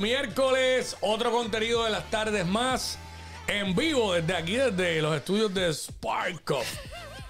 [0.00, 2.96] Miércoles, otro contenido de las tardes más
[3.46, 6.64] en vivo desde aquí, desde los estudios de Spark Up.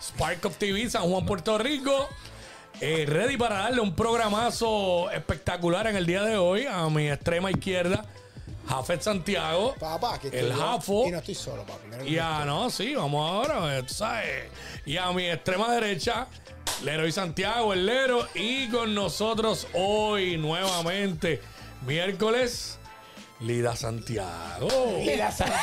[0.00, 2.08] Spark Up TV, San Juan, Puerto Rico.
[2.80, 7.50] Eh, ready para darle un programazo espectacular en el día de hoy a mi extrema
[7.50, 8.04] izquierda,
[8.68, 9.74] Jafet Santiago.
[9.80, 10.52] Papá, que el.
[10.52, 11.08] Jafo.
[11.08, 11.88] Y no estoy solo, papi.
[11.88, 14.48] Mira Y a, no, sí, vamos ahora, eh, tú sabes.
[14.86, 16.28] Y a mi extrema derecha,
[16.84, 18.28] Leroy Santiago, el Lero.
[18.36, 21.42] Y con nosotros hoy, nuevamente,
[21.86, 22.78] miércoles,
[23.40, 24.68] Lida Santiago.
[25.02, 25.62] Lida Santiago.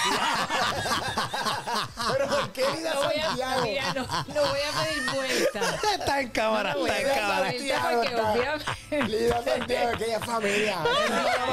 [2.14, 3.62] Pero ¿por qué Lida No voy, a, Santiago?
[3.64, 5.76] mira, no, no voy a pedir vuelta.
[5.94, 7.50] Está en cámara, No está en cámara.
[7.52, 10.78] está- Lida Santiago, aquella familia.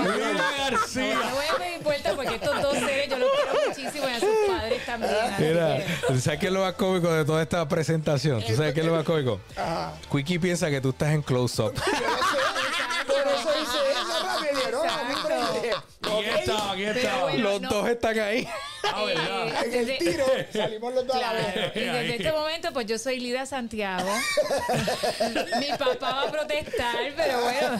[0.03, 1.19] Lida no García.
[1.35, 4.28] voy a pedir vuelta porque estos dos seres yo los quiero muchísimo y a sus
[4.49, 5.15] padres también.
[5.39, 5.78] Mira,
[6.09, 8.43] ¿tú sabes qué es lo más cómico de toda esta presentación?
[8.43, 9.41] ¿Tú sabes qué es lo más cómico?
[9.56, 9.93] Ajá.
[10.11, 11.75] Quickie piensa que tú estás en close-up.
[11.75, 14.71] Por eso hice eso, Ramírez.
[14.73, 15.75] No, hombre.
[16.05, 17.22] Aquí está, aquí Pero está.
[17.22, 17.69] bueno, Los no.
[17.70, 18.48] dos están ahí.
[18.86, 19.48] Ah, ¿verdad?
[19.48, 21.72] Eh, En el tiro salimos los dos a la Claro, vez.
[21.74, 22.10] y desde Ahí.
[22.12, 24.08] este momento, pues yo soy Lida Santiago.
[25.58, 27.78] Mi papá va a protestar, pero bueno.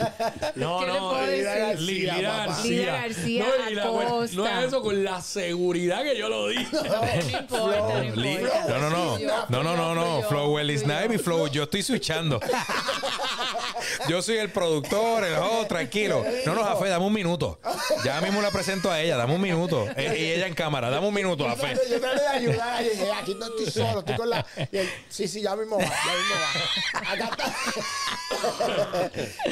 [0.55, 1.67] No, ¿Qué le no, puedo Lida decir?
[1.67, 2.15] García.
[2.17, 2.33] Lida.
[2.47, 2.71] García.
[2.71, 6.67] Lida García no, y la- no es eso con la seguridad que yo lo dije.
[6.73, 8.65] No importa, no Li- importa.
[8.69, 9.19] No, no, no.
[9.49, 10.23] No, no, no, no.
[10.29, 10.79] Flow yo.
[10.79, 11.49] Snipe y Flow.
[11.49, 12.41] Yo estoy switchando.
[14.09, 16.25] Yo soy el productor, el host, tranquilo.
[16.47, 17.59] No, no, Jafé, dame un minuto.
[18.05, 19.87] Ya mismo la presento a ella, dame un minuto.
[19.97, 21.75] Eh, Y ella en cámara, dame un minuto, Jafé.
[21.75, 24.45] traté- Yo traté de ayudar y dije, aquí no estoy solo, estoy con la.
[24.73, 27.13] y él, sí, sí, ya mismo va, ya mismo va.
[27.13, 27.55] Acá está.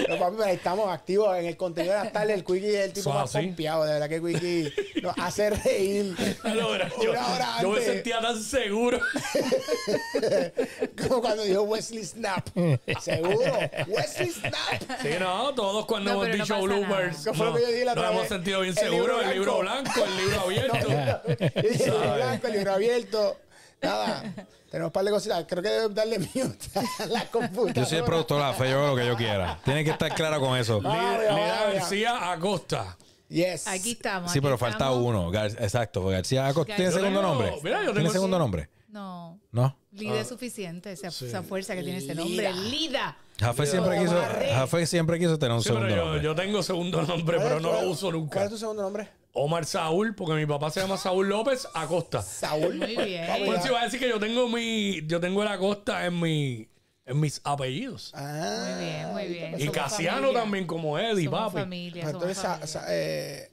[0.09, 2.37] No, papi, pero estamos activos en el contenido de las tardes.
[2.37, 3.47] El Quickie es el tipo más así.
[3.47, 6.15] pompeado, de verdad que Quickie nos hace reír.
[6.45, 7.93] Ahora, yo, Una hora yo me antes.
[7.93, 9.01] sentía tan seguro.
[11.09, 12.47] Como cuando dijo Wesley Snap.
[13.01, 13.59] Seguro,
[13.89, 15.01] Wesley Snap.
[15.03, 17.25] Sí, no, todos cuando No, hemos no dicho bloopers.
[17.25, 19.07] ¿Qué fue lo que yo dije la otra hemos sentido bien El seguros.
[19.19, 20.05] libro El libro blanco.
[20.05, 21.23] el libro abierto.
[21.55, 23.37] El libro blanco, el libro abierto.
[23.83, 24.33] Nada,
[24.71, 25.45] tenemos un par de cositas.
[25.49, 26.67] Creo que debemos darle mute
[27.01, 27.73] a la computadora.
[27.75, 29.59] Yo soy el productor, Jafé, yo hago lo que yo quiera.
[29.65, 30.81] Tiene que estar clara con eso.
[30.81, 31.71] Lida.
[31.75, 32.97] García Acosta.
[33.29, 33.67] Yes.
[33.67, 34.31] Aquí estamos.
[34.31, 35.31] Sí, aquí pero falta uno.
[35.33, 36.05] Gar- Exacto.
[36.07, 37.55] García Acosta tiene segundo nombre.
[37.63, 38.69] mira, yo ¿Tiene segundo nombre?
[38.89, 39.41] No.
[39.51, 39.77] No.
[39.91, 42.53] Lida es suficiente, esa, esa fuerza que tiene ese nombre.
[42.53, 43.17] Lida.
[43.41, 44.21] Jafé siempre quiso,
[44.55, 46.23] Jafé siempre quiso tener un Sí, pero segundo yo, nombre.
[46.23, 48.49] yo tengo segundo nombre, ¿Cuál pero no lo uso ¿Cuál es nunca.
[48.49, 49.09] tu segundo nombre?
[49.35, 52.21] Omar Saúl, porque mi papá se llama Saúl López Acosta.
[52.23, 52.77] Saúl.
[52.77, 53.27] Muy bien.
[53.47, 53.63] Pues ya.
[53.63, 56.69] si va a decir que yo tengo mi, yo tengo el Acosta en mi,
[57.07, 58.13] en mis apellidos.
[58.15, 59.55] Ah, Muy bien, muy bien.
[59.57, 60.41] Y Somos Casiano familia.
[60.43, 61.59] también como Eddie, Somos papi.
[61.61, 62.67] familia, tú somos familia.
[62.67, 63.51] sa- eh,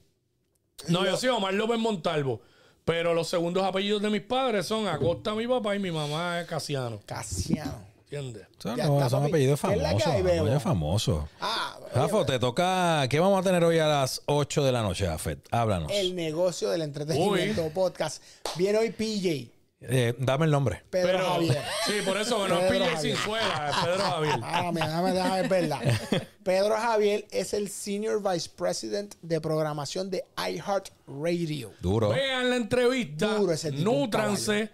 [0.90, 2.42] No, yo soy Omar López Montalvo.
[2.86, 6.48] Pero los segundos apellidos de mis padres son Acosta mi papá y mi mamá es
[6.48, 7.00] Casiano.
[7.06, 7.88] Casiano.
[8.12, 8.48] ¿Entiendes?
[8.64, 9.32] Ya no, está, son papi.
[9.32, 10.22] apellidos ¿Qué es la que famosos.
[10.32, 11.24] apellidos famosos.
[11.40, 13.06] Ah, Jafo, oye, te toca.
[13.08, 15.40] ¿Qué vamos a tener hoy a las 8 de la noche, Jafet?
[15.52, 15.92] Háblanos.
[15.94, 18.24] el negocio del entretenimiento podcast.
[18.56, 20.82] Viene hoy PJ, Eh, dame el nombre.
[20.90, 21.62] Pedro Pero, Javier.
[21.86, 23.16] sí, por eso que no es Pedro PJ Javier.
[23.16, 24.40] Sinzuela, es Pedro Javier.
[24.44, 25.80] Ah, mira, déjame, déjame verla.
[26.44, 31.72] Pedro Javier es el Senior Vice President de programación de iHeartRadio.
[31.80, 32.10] Duro.
[32.10, 34.70] Vean la entrevista, Duro ese tipo, nútranse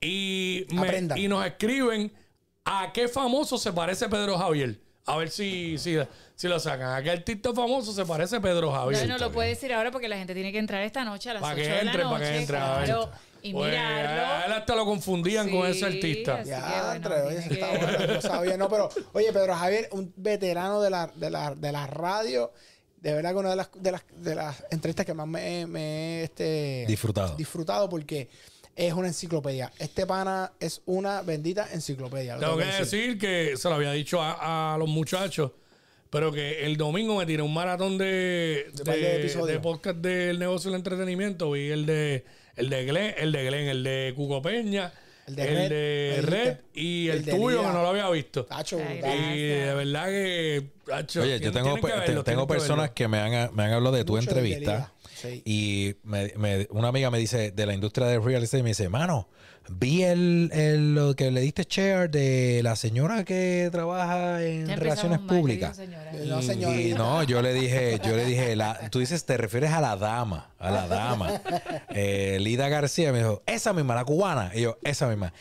[0.00, 2.10] y, me- y nos escriben
[2.82, 4.78] a qué famoso se parece Pedro Javier.
[5.06, 5.96] A ver si, si,
[6.36, 6.94] si lo sacan.
[6.94, 9.08] ¿A qué artista famoso se parece Pedro Javier?
[9.08, 11.34] No, no lo puede decir ahora porque la gente tiene que entrar esta noche a
[11.34, 12.14] las Para 8 que de la entre, noche.
[12.18, 12.56] para que entre.
[12.58, 12.84] a ver.
[12.86, 13.10] claro,
[13.42, 14.22] y Pues, mirarlo.
[14.26, 16.42] a él hasta lo confundían con ese artista.
[16.42, 19.54] que, Ya, bueno, entre, oye, eso está que- bueno, no sabía, no, pero, oye, Pedro
[19.56, 22.52] Javier, un veterano de la, de la, de la radio,
[22.98, 26.20] de verdad que una de las, de las, de las entrevistas que más me, me
[26.20, 27.34] he, este, Disfrutado.
[27.36, 28.28] disfrutado porque
[28.76, 29.72] es una enciclopedia.
[29.78, 32.34] Este pana es una bendita enciclopedia.
[32.36, 35.52] lo Tengo que decir que se lo había dicho a, a los muchachos,
[36.10, 41.50] pero que el domingo me tiré un maratón de, De podcast del negocio del entretenimiento.
[41.52, 42.24] Vi el de
[42.56, 44.92] el de Glenn, el de Glenn, el de Cuco Peña,
[45.26, 47.68] El de el Red, de y el, tuyo Lía.
[47.68, 48.44] que no lo había visto.
[48.44, 49.36] Tacho, Ay, brutal.
[49.36, 53.18] Y de verdad que, tacho, Oye, yo tengo, que verlo, tengo que personas que me
[53.18, 54.92] han, me han hablado de tu Mucho de entrevista.
[55.20, 55.42] Sí.
[55.44, 58.88] Y me- me- una amiga me dice de la industria del real estate, me dice,
[58.88, 59.28] mano,
[59.68, 64.76] vi el, el- lo que le diste share de la señora que trabaja en Ya
[64.76, 65.76] relaciones públicas.
[65.76, 66.10] señora.
[66.26, 66.74] No, señor.
[66.78, 69.96] Y no, yo le dije, yo le dije, la- tú dices, te refieres a la
[69.96, 71.40] dama, a la dama.
[71.90, 74.50] Eh, Lida García me dijo, esa misma, la cubana.
[74.54, 75.32] Y yo, esa misma.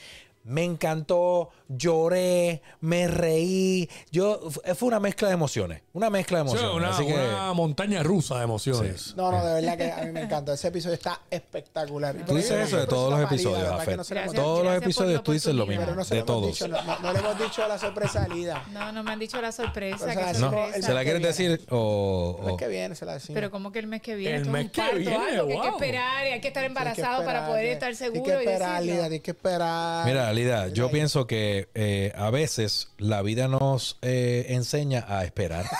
[0.45, 3.89] me encantó, lloré, me reí.
[4.11, 6.75] Yo f- fue una mezcla de emociones, una mezcla de Sí, emociones.
[6.77, 9.13] una, así que una montaña rusa de emociones.
[9.15, 10.53] No, no, de verdad que a mí me encanta.
[10.53, 12.15] Ese episodio está espectacular.
[12.25, 13.61] Tú dices eso de todos los episodios.
[13.63, 14.33] ¿verdad que no Gracias.
[14.33, 16.51] Todos los episodios tú dices lo mismo, Pero no se de lo hemos todos.
[16.53, 18.63] dicho, no, no- no le hemos dicho la sorpresa Lida.
[18.71, 20.09] No, no me han dicho la sorpresa.
[20.09, 20.51] ¿qué la ¿No?
[20.81, 22.35] ¿Se la quieres decir o...?
[22.39, 23.35] El mes o- que viene se la decimos.
[23.35, 25.15] Pero como que el mes que viene, El esto es mes un que parto, viene,
[25.15, 28.23] algo que hay que esperar y hay que estar que embarazado para poder estar seguro
[28.23, 28.83] Tienes y que esperar.
[28.83, 30.05] Lida, tienes que esperar.
[30.05, 35.65] Mira, Lida, yo pienso que eh, a veces la vida nos eh, enseña a esperar.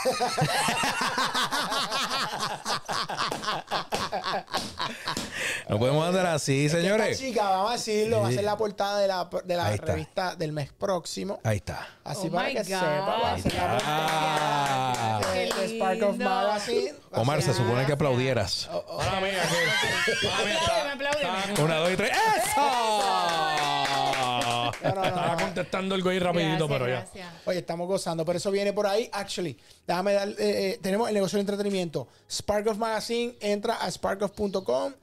[5.69, 7.19] no podemos andar así, Esta señores.
[7.19, 9.85] chica, vamos a decirlo, va a ser la portada de la, de la Ahí está.
[9.93, 11.39] revista del mes próximo.
[11.43, 11.87] Ahí está.
[12.03, 12.65] Así Oh para my que God.
[12.79, 15.19] sepa, va a ser la Ah.
[15.19, 16.17] portada Qué de, de Spark of.
[16.17, 16.93] Magazine.
[17.11, 18.69] Omar, se supone que aplaudieras.
[18.71, 21.61] Mía, Apláudeme, está- apláudeme.
[21.61, 22.11] Una, dos y tres.
[22.11, 23.58] ¡Eso!
[24.83, 27.41] No, no, no, Estaba contestando algo ahí rapidito, Gracias, pero ya.
[27.45, 29.09] Oye, estamos gozando, pero eso viene por ahí.
[29.11, 30.29] Actually, déjame dar.
[30.29, 32.07] eh, eh, tenemos el negocio de entretenimiento.
[32.31, 34.93] Spark of Magazine, entra a sparkoff.com,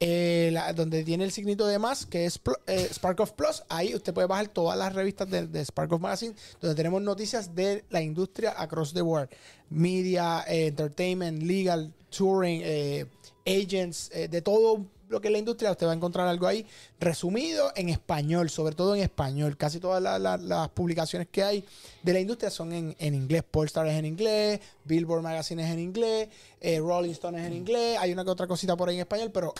[0.00, 3.62] eh, la- donde tiene el signito de más, que es eh, Spark of Plus.
[3.68, 7.54] Ahí usted puede bajar todas las revistas de, de Spark of Magazine, donde tenemos noticias
[7.54, 9.28] de la industria across the world:
[9.70, 13.06] media, eh, entertainment, legal, touring, eh,
[13.46, 16.66] agents, eh, de todo lo que es la industria, usted va a encontrar algo ahí
[16.98, 19.56] resumido en español, sobre todo en español.
[19.56, 21.64] Casi todas la- la- las publicaciones que hay
[22.02, 23.44] de la industria son en, en inglés.
[23.48, 26.28] Polestar es en inglés, Billboard Magazine es en inglés,
[26.60, 29.30] eh, Rolling Stone es en inglés, hay una que otra cosita por ahí en español,
[29.32, 29.54] pero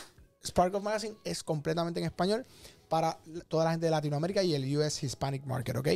[0.45, 2.45] Spark of Magazine es completamente en español
[2.89, 3.17] para
[3.47, 5.87] toda la gente de Latinoamérica y el US Hispanic Market, ¿ok?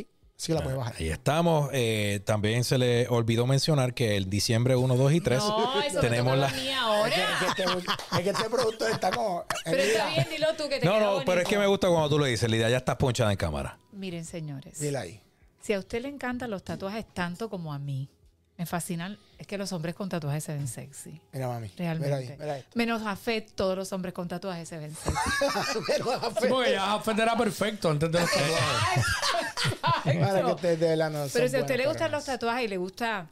[0.46, 0.94] Que la puede bajar.
[0.98, 1.68] Ahí estamos.
[1.72, 6.00] Eh, también se le olvidó mencionar que el diciembre 1, 2 y 3 No, eso
[6.00, 6.46] tenemos la...
[6.48, 7.10] a mí Es ahora.
[7.10, 9.44] que, es, que este, es que este productor está como.
[9.64, 11.24] Pero está bien, dilo tú que te No, no, bonito.
[11.26, 13.78] pero es que me gusta cuando tú lo dices, Lidia, ya estás ponchada en cámara.
[13.92, 14.78] Miren, señores.
[14.78, 15.20] Dile ahí.
[15.60, 18.08] Si a usted le encantan los tatuajes tanto como a mí,
[18.56, 19.18] me fascinan.
[19.38, 21.20] Es que los hombres con tatuajes se ven sexy.
[21.32, 21.68] Mira, mami.
[21.76, 22.06] Realmente.
[22.06, 22.64] Mira ahí, mira ahí.
[22.74, 25.10] Menos a Fed, todos los hombres con tatuajes se ven sexy.
[25.88, 29.04] Mira, Sí, porque ya Jafet era perfecto antes de los tatuajes.
[30.04, 33.28] Para que la no Pero si a usted le gustan los tatuajes y le gusta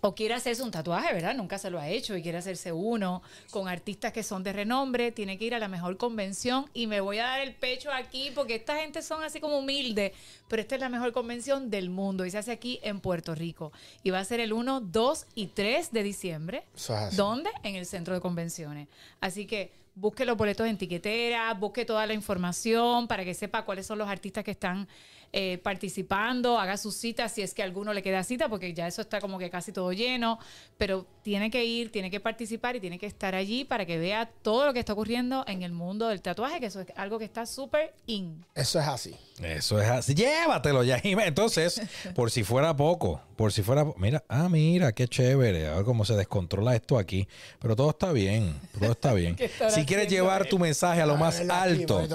[0.00, 1.34] o quiere hacerse un tatuaje, ¿verdad?
[1.34, 5.12] Nunca se lo ha hecho y quiere hacerse uno con artistas que son de renombre,
[5.12, 8.30] tiene que ir a la mejor convención y me voy a dar el pecho aquí
[8.34, 10.12] porque esta gente son así como humildes,
[10.48, 13.72] pero esta es la mejor convención del mundo y se hace aquí en Puerto Rico
[14.02, 16.64] y va a ser el 1, 2 y 3 de diciembre.
[17.12, 17.50] ¿Dónde?
[17.62, 18.88] En el centro de convenciones.
[19.20, 23.86] Así que busque los boletos en tiquetera, busque toda la información para que sepa cuáles
[23.86, 24.88] son los artistas que están
[25.32, 28.88] eh, participando, haga su cita si es que a alguno le queda cita, porque ya
[28.88, 30.40] eso está como que casi todo lleno,
[30.76, 34.28] pero tiene que ir, tiene que participar y tiene que estar allí para que vea
[34.42, 37.26] todo lo que está ocurriendo en el mundo del tatuaje, que eso es algo que
[37.26, 38.44] está súper in.
[38.56, 39.14] Eso es así.
[39.40, 40.14] Eso es así.
[40.14, 41.00] Llévatelo ya.
[41.04, 41.80] Entonces,
[42.16, 43.86] por si fuera poco, por si fuera...
[43.98, 45.68] Mira, ah, mira, qué chévere.
[45.68, 47.28] A ver cómo se descontrola esto aquí.
[47.60, 49.36] Pero todo está bien, todo está bien.
[49.36, 52.06] ¿Qué estará si quieres llevar tu mensaje a lo A más alto,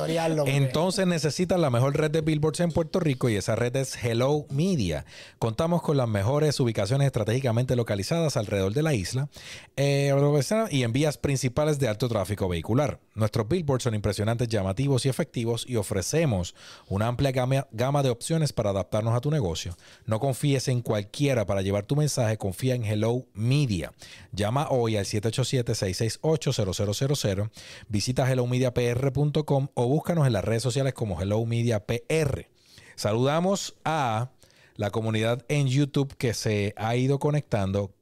[0.47, 4.47] entonces necesitas la mejor red de billboards en Puerto Rico y esa red es Hello
[4.49, 5.05] Media.
[5.37, 9.29] Contamos con las mejores ubicaciones estratégicamente localizadas alrededor de la isla
[9.75, 10.11] eh,
[10.71, 12.99] y en vías principales de alto tráfico vehicular.
[13.13, 16.55] Nuestros billboards son impresionantes, llamativos y efectivos y ofrecemos
[16.87, 19.77] una amplia gama, gama de opciones para adaptarnos a tu negocio.
[20.07, 23.91] No confíes en cualquiera para llevar tu mensaje, confía en Hello Media.
[24.31, 27.51] Llama hoy al 787-668-0000,
[27.87, 32.54] visita hellomediapr.com o búscanos en las redes sociales como Hello Media PR.
[32.95, 34.29] Saludamos a
[34.75, 37.93] la comunidad en YouTube que se ha ido conectando,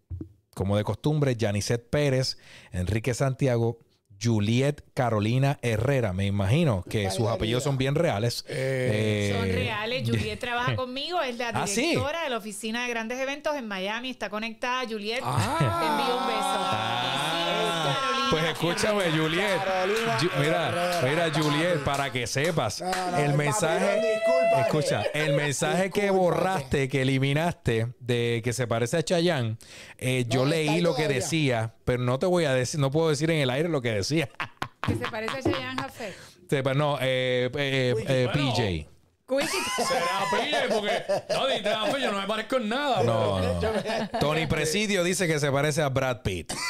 [0.55, 2.37] como de costumbre, Janicet Pérez,
[2.71, 3.79] Enrique Santiago,
[4.21, 6.13] Juliet Carolina Herrera.
[6.13, 8.45] Me imagino que sus apellidos son bien reales.
[8.47, 10.03] Eh, Son reales.
[10.09, 11.81] Juliet trabaja conmigo, es la ¿Ah, sí?
[11.89, 14.09] directora de la oficina de grandes eventos en Miami.
[14.09, 14.83] Está conectada.
[14.87, 15.57] Juliet, Ah.
[15.59, 16.39] te envío un beso.
[16.41, 17.32] Ah,
[18.33, 19.03] pues escúchame.
[19.11, 19.59] Juliet.
[20.19, 21.31] Ju- mira, mira.
[21.33, 22.81] Juliet, para que sepas,
[23.17, 24.01] el mensaje,
[24.61, 29.57] escucha, el mensaje que borraste, que eliminaste, de que se parece a Chayanne,
[29.97, 31.15] eh, yo No, está leí ahí lo que todavía.
[31.21, 33.91] decía, pero no te voy a decir, no puedo decir en el aire lo que
[33.91, 34.29] decía.
[34.85, 36.13] Que se parece a Cheyenne Jafet.
[36.49, 38.53] Sepa, no, eh, eh, eh, Bueno.
[38.53, 38.92] PJ.
[39.41, 39.85] Quickie.
[39.87, 41.03] Será pille, porque.
[41.33, 43.03] No, dite Jafet, yo no me parezco en nada.
[43.03, 43.59] No, no.
[44.19, 46.53] Tony Presidio dice que se parece a Brad Pitt.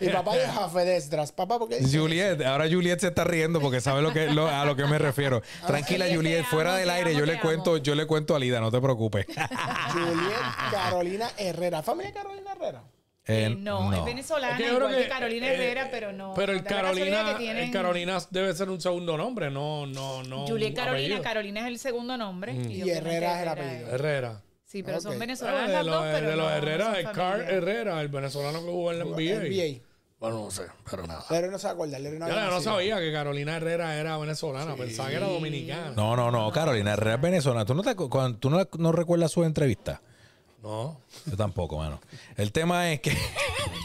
[0.00, 1.32] Y papá es Jafe Desdras.
[1.32, 4.76] Papá, porque Juliet, ahora Juliet se está riendo porque sabe lo que, lo- a lo
[4.76, 5.42] que me refiero.
[5.66, 7.82] Tranquila, Juliet, te Juliet, amo, fuera del aire, amo, yo le cuento, amo.
[7.82, 9.26] yo le cuento a Lida, no te preocupes.
[9.26, 10.38] Juliet
[10.70, 11.82] Carolina Herrera.
[11.82, 12.82] ¿Familia Carolina Herrera?
[13.30, 16.12] Eh, Eh, no, es venezolana, Es que yo igual creo que Carolina eh, Herrera, pero
[16.12, 16.34] no.
[16.34, 20.46] Pero el Carolina, que tienen- el Carolina debe ser un segundo nombre, no, no, no.
[20.46, 21.22] Juliet Carolina, apellido.
[21.22, 22.52] Carolina es el segundo nombre.
[22.54, 23.88] Y obviamente Herrera es el apellido.
[23.94, 24.42] Herrera.
[24.64, 26.98] Sí, pero son Ah, venezolanas de las los, dos, pero de los no, no Herrera,
[26.98, 27.50] el Car familia.
[27.56, 29.40] Herrera, el venezolano que jugó en la NBA.
[29.40, 29.82] NBA.
[30.20, 31.24] Bueno, no sé, pero nada.
[31.30, 31.98] Pero no se acuerda.
[31.98, 35.92] No no sabía que Carolina Herrera era venezolana, pensaba que era dominicana.
[35.96, 37.64] No, no, no, Carolina Herrera es venezolana.
[37.64, 40.02] ¿Tú no, te, cuando- tú no, no recuerdas su entrevista?
[40.62, 41.00] No.
[41.26, 42.00] Yo tampoco, mano.
[42.36, 43.16] El tema es que...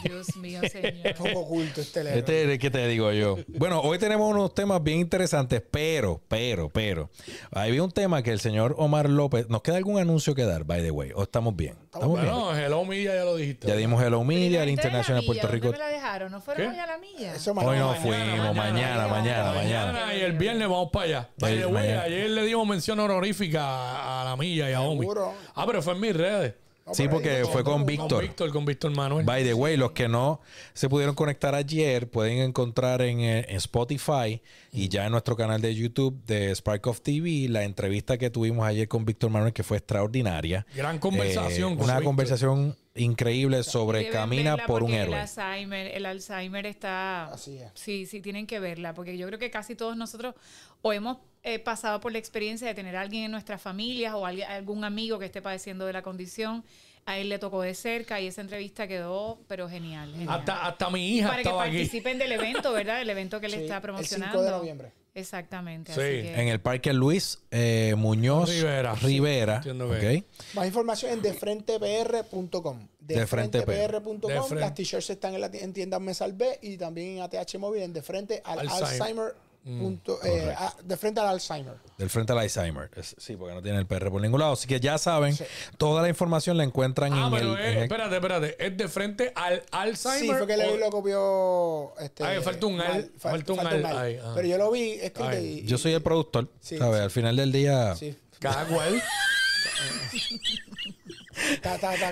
[0.04, 1.14] Dios mío, señor.
[1.16, 2.18] Poco oculto este Larry.
[2.18, 3.38] Este es que te digo yo.
[3.48, 7.10] Bueno, hoy tenemos unos temas bien interesantes, pero, pero, pero.
[7.50, 9.48] Había un tema que el señor Omar López.
[9.48, 11.12] ¿Nos queda algún anuncio que dar, by the way?
[11.14, 11.76] ¿O estamos bien?
[11.84, 12.32] ¿Estamos bien?
[12.32, 13.66] Bueno, Hello Media ya lo dijiste.
[13.66, 15.66] Ya dimos Hello Media, el gente de milla, Puerto Rico.
[15.66, 16.30] ¿dónde me la dejaron?
[16.32, 16.72] ¿No fueron ¿Qué?
[16.72, 17.34] hoy a la milla?
[17.34, 17.80] Eso Hoy mañana.
[17.80, 18.02] no mañana.
[18.02, 19.92] fuimos, mañana, mañana, mañana.
[19.92, 21.30] Mañana y el viernes vamos para allá.
[21.38, 25.06] By the way, ayer le dimos mención honorífica a, la milla y a Omi.
[25.54, 26.65] Ah, pero fue en mis redes.
[26.86, 28.22] No, Sí, porque ahí- fue con Con Víctor.
[28.22, 29.26] Víctor, con Víctor Manuel.
[29.26, 30.40] By the way, los que no
[30.72, 34.40] se pudieron conectar ayer pueden encontrar en, eh, en Spotify
[34.70, 38.64] y ya en nuestro canal de YouTube de Spark of TV la entrevista que tuvimos
[38.66, 40.64] ayer con Víctor Manuel, que fue extraordinaria.
[40.76, 45.14] Gran conversación Eh, con una conversación increíble sobre Deben Camina por un héroe.
[45.16, 47.32] El Alzheimer, el Alzheimer está.
[47.32, 47.70] Así es.
[47.74, 50.34] Sí, sí, tienen que verla, porque yo creo que casi todos nosotros
[50.82, 54.26] o hemos eh, pasado por la experiencia de tener a alguien en nuestras familias o
[54.26, 56.64] alguien- algún amigo que esté padeciendo de la condición.
[57.08, 60.10] A él le tocó de cerca y esa entrevista quedó, pero genial.
[60.12, 60.40] genial.
[60.40, 61.56] Hasta, hasta mi hija Para que aquí.
[61.56, 63.00] participen del evento, ¿verdad?
[63.00, 64.42] El evento que le Sí, está el 5 promocionando.
[64.42, 64.92] de noviembre.
[65.14, 65.94] Exactamente.
[65.94, 66.00] Sí.
[66.00, 68.94] así que- En el Parque Luis eh, Muñoz Rivera.
[68.96, 69.62] Rivera.
[69.64, 70.24] Ok.
[70.54, 72.88] Más información en defrentepr.com.
[72.98, 74.20] Defrentepr.com.
[74.50, 74.54] De.
[74.60, 77.92] Las t-shirts están en, la en tiendas Me Salvé y también en ATH Móvil en
[77.92, 78.84] de frente al Alzheimer.
[78.92, 79.34] Alzheimer.
[79.66, 81.74] Punto- eh, a- de frente al Alzheimer.
[81.98, 82.88] Del frente al Alzheimer.
[82.94, 84.52] Es- sí, porque no tiene el PR por ningún lado.
[84.52, 85.36] Así que ya saben,
[85.76, 88.64] toda la información la encuentran Ah, en, pero el, es, en el- espérate, espérate.
[88.66, 90.20] Es de frente al Alzheimer.
[90.20, 91.92] Sí, fue que o- lo copió.
[91.98, 94.32] Este, Ah, que falta un al- fal- falta un al ah.
[94.36, 95.66] Pero yo lo vi escrito Ay, y.
[95.66, 96.48] Yo soy el productor.
[96.60, 96.98] Sí, ¿sabes?
[96.98, 97.02] sí.
[97.04, 97.94] Al final del día.
[97.96, 98.16] Sí.
[98.38, 99.02] Cada cual.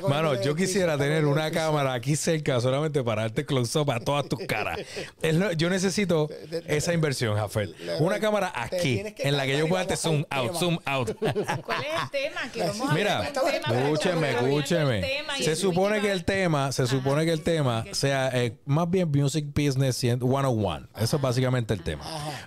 [0.08, 4.40] Mano, yo quisiera tener una cámara aquí cerca solamente para darte close-up a todas tus
[4.46, 4.78] caras.
[5.22, 6.28] Es lo- yo necesito
[6.66, 7.70] esa inversión, Jafet.
[7.78, 11.16] Le- Una cámara aquí, en la que yo pueda darte vamos zoom out, zoom out.
[11.18, 12.52] ¿Cuál es el tema?
[12.52, 15.02] Que vamos a Mira, escúcheme, escúcheme.
[15.40, 19.46] Se supone que el tema, se supone que el tema sea eh, más bien Music
[19.54, 20.88] Business 101.
[20.98, 22.04] Eso es básicamente el tema.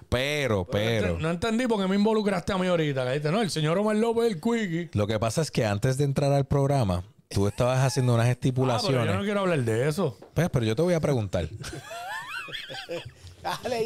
[0.09, 3.05] Pero, pero, No entendí por qué me involucraste a mí ahorita.
[3.31, 4.89] no, el señor Omar López, el quickie.
[4.93, 6.66] lo que pasa es que antes de entrar al programa,
[7.29, 9.05] tú estabas haciendo unas Ah, pero estipulaciones.
[9.07, 10.17] yo no quiero hablar de eso.
[10.33, 11.47] Pues, pero yo te voy a preguntar.
[13.43, 13.85] Dale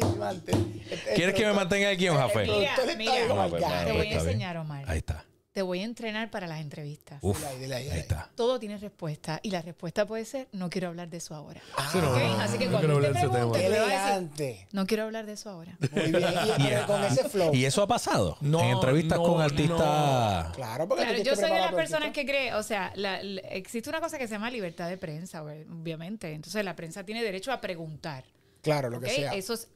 [1.14, 2.46] ¿Quieres que me mantenga aquí, un Jafé?
[2.46, 3.84] Mira, mira.
[3.84, 4.84] Te voy a enseñar, Omar.
[4.88, 5.24] Ahí está.
[5.52, 7.18] Te voy a entrenar para las entrevistas.
[7.20, 8.00] Uf, Dile ahí, dile ahí, ahí dile ahí.
[8.00, 8.30] está.
[8.34, 11.60] Todo tiene respuesta y la respuesta puede ser no quiero hablar de eso ahora.
[11.92, 15.26] Sí, no, Así que no cuando usted pregunte, le va a decir, no quiero hablar
[15.26, 15.76] de eso ahora.
[15.90, 16.24] Muy bien.
[16.58, 17.54] Y, pero con ese flow.
[17.54, 18.38] ¿Y eso ha pasado?
[18.40, 20.54] No, en entrevistas no, con artistas.
[20.56, 23.90] Claro, porque Claro, yo soy de las personas que cree, o sea, la- la- existe
[23.90, 26.32] una cosa que se llama libertad de prensa, ob- obviamente.
[26.32, 28.24] Entonces la prensa tiene derecho a preguntar.
[28.62, 29.34] Claro, lo que sea.
[29.34, 29.68] Eso es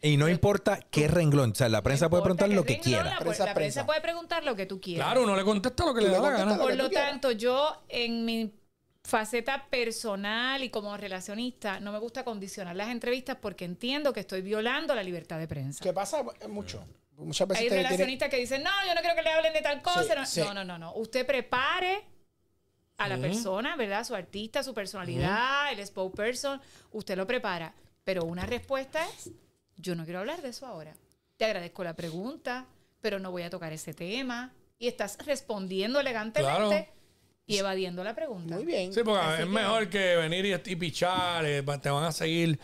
[0.00, 1.52] Y no importa qué renglón.
[1.52, 3.04] O sea, la prensa no puede preguntar lo que renglón, quiera.
[3.10, 3.86] La, Prensa, la prensa prensa.
[3.86, 5.06] puede preguntar lo que tú quieras.
[5.06, 6.56] Claro, uno le contesta lo que Tú le da la gana.
[6.56, 7.10] Por lo quieras.
[7.10, 8.54] tanto, yo en mi
[9.02, 14.42] faceta personal y como relacionista no me gusta condicionar las entrevistas porque entiendo que estoy
[14.42, 15.82] violando la libertad de prensa.
[15.82, 16.22] ¿Qué pasa?
[16.48, 16.84] Mucho.
[17.16, 19.82] Muchas veces Hay relacionistas que dicen, no, yo no quiero que le hablen de tal
[19.82, 20.04] cosa.
[20.04, 20.40] Sí, no, sí.
[20.42, 20.94] no, no, no, no.
[20.94, 22.04] Usted prepare
[22.98, 24.04] a la persona, ¿verdad?
[24.04, 26.60] Su artista, su personalidad, el spokesperson,
[26.92, 27.74] usted lo prepara.
[28.04, 29.30] Pero una respuesta es,
[29.78, 30.94] yo no quiero hablar de eso ahora.
[31.36, 32.66] Te agradezco la pregunta,
[33.00, 34.52] pero no voy a tocar ese tema.
[34.78, 36.86] Y estás respondiendo elegantemente Claro.
[37.46, 38.54] y evadiendo la pregunta.
[38.54, 38.92] Muy bien.
[38.92, 42.12] Sí, porque Así es que- mejor que venir y, y pichar, eh, te van a
[42.12, 42.58] seguir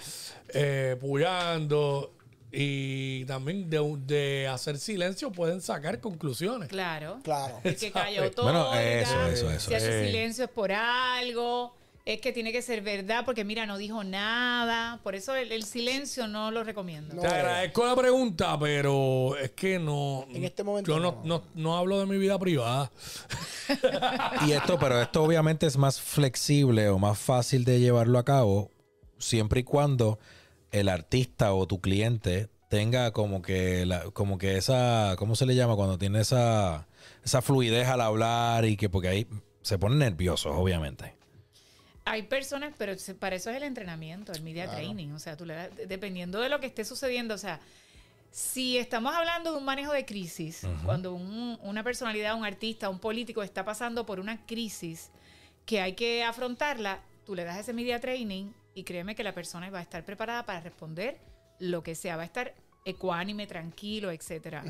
[0.49, 2.15] eh, puyando
[2.53, 6.69] y también de, de hacer silencio pueden sacar conclusiones.
[6.69, 7.19] Claro.
[7.25, 7.61] Claro.
[7.65, 8.21] El que ¿Sabes?
[8.21, 8.53] otorga.
[8.69, 9.69] Bueno, eso, eso, eso.
[9.71, 10.07] Si hace Eh.
[10.07, 11.75] silencio es por algo.
[12.07, 15.01] Es que tiene que ser verdad porque mira, no dijo nada.
[15.03, 17.15] Por eso el, el silencio no lo recomiendo.
[17.15, 17.23] No.
[17.23, 20.27] Te agradezco la pregunta, pero es que no.
[20.29, 21.39] En este momento Yo no, no.
[21.39, 22.93] no, no hablo de mi vida privada.
[24.47, 28.71] Y esto, pero esto obviamente es más flexible o más fácil de llevarlo a cabo
[29.19, 30.19] siempre y cuando
[30.73, 35.55] el artista o tu cliente tenga como que la, como que esa, ¿cómo se le
[35.55, 35.77] llama?
[35.77, 36.87] Cuando tiene esa,
[37.25, 39.27] esa fluidez al hablar y que porque ahí
[39.63, 41.15] se ponen nerviosos, obviamente.
[42.07, 45.09] Hay personas, pero para eso es el entrenamiento, el media training.
[45.13, 47.61] O sea, tú le das- dependiendo de lo que esté sucediendo, o sea,
[48.31, 52.99] si estamos hablando de un manejo de crisis, cuando un- una personalidad, un artista, un
[52.99, 55.11] político está pasando por una crisis
[55.65, 59.71] que hay que afrontarla, tú le das ese media training y créeme que la persona
[59.71, 61.17] va a estar preparada para responder
[61.61, 64.63] lo que sea, va a estar ecuánime, tranquilo, etcétera.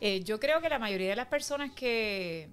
[0.00, 2.48] Eh, yo creo que la mayoría de las personas que,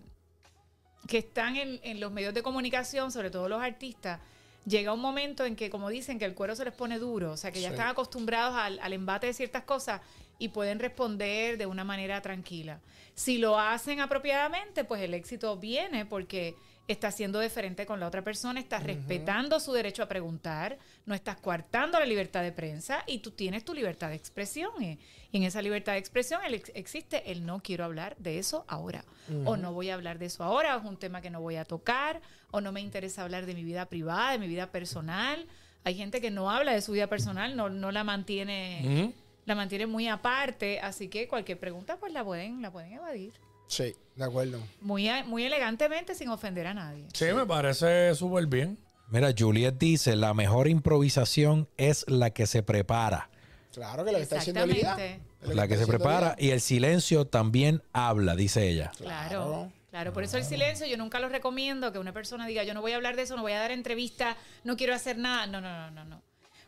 [1.07, 4.19] que están en, en los medios de comunicación, sobre todo los artistas,
[4.65, 7.37] llega un momento en que, como dicen, que el cuero se les pone duro, o
[7.37, 7.73] sea, que ya Sí.
[7.75, 10.01] están acostumbrados al, al embate de ciertas cosas
[10.39, 12.79] y pueden responder de una manera tranquila.
[13.15, 16.55] Si lo hacen apropiadamente, pues el éxito viene porque
[16.87, 21.37] estás siendo diferente con la otra persona, estás respetando su derecho a preguntar, no estás
[21.37, 24.71] coartando la libertad de prensa y tú tienes tu libertad de expresión.
[24.81, 24.97] eh.
[25.31, 28.63] Y en esa libertad de expresión el ex- existe el no quiero hablar de eso
[28.67, 29.03] ahora,
[29.45, 31.57] o no voy a hablar de eso ahora, o es un tema que no voy
[31.57, 35.45] a tocar, o no me interesa hablar de mi vida privada, de mi vida personal.
[35.83, 39.13] Hay gente que no habla de su vida personal, no, no la mantiene
[39.45, 43.31] la mantiene muy aparte, así que cualquier pregunta pues la pueden, la pueden evadir.
[43.67, 44.59] Sí, de acuerdo.
[44.81, 47.05] Muy, muy elegantemente sin ofender a nadie.
[47.13, 48.77] Sí, me parece súper bien.
[49.09, 53.29] Mira, Juliet dice, la mejor improvisación es la que se prepara.
[53.77, 54.97] Claro que lo que está haciendo Lida.
[55.41, 56.47] Lo La que se prepara Lida.
[56.47, 58.91] y el silencio también habla, dice ella.
[58.97, 59.71] Claro, Claro.
[59.91, 60.13] claro.
[60.13, 62.93] Por eso el silencio yo nunca lo recomiendo que una persona diga yo no voy
[62.93, 65.45] a hablar de eso, no voy a dar entrevista, no quiero hacer nada.
[65.45, 66.21] No, no, no, no, no.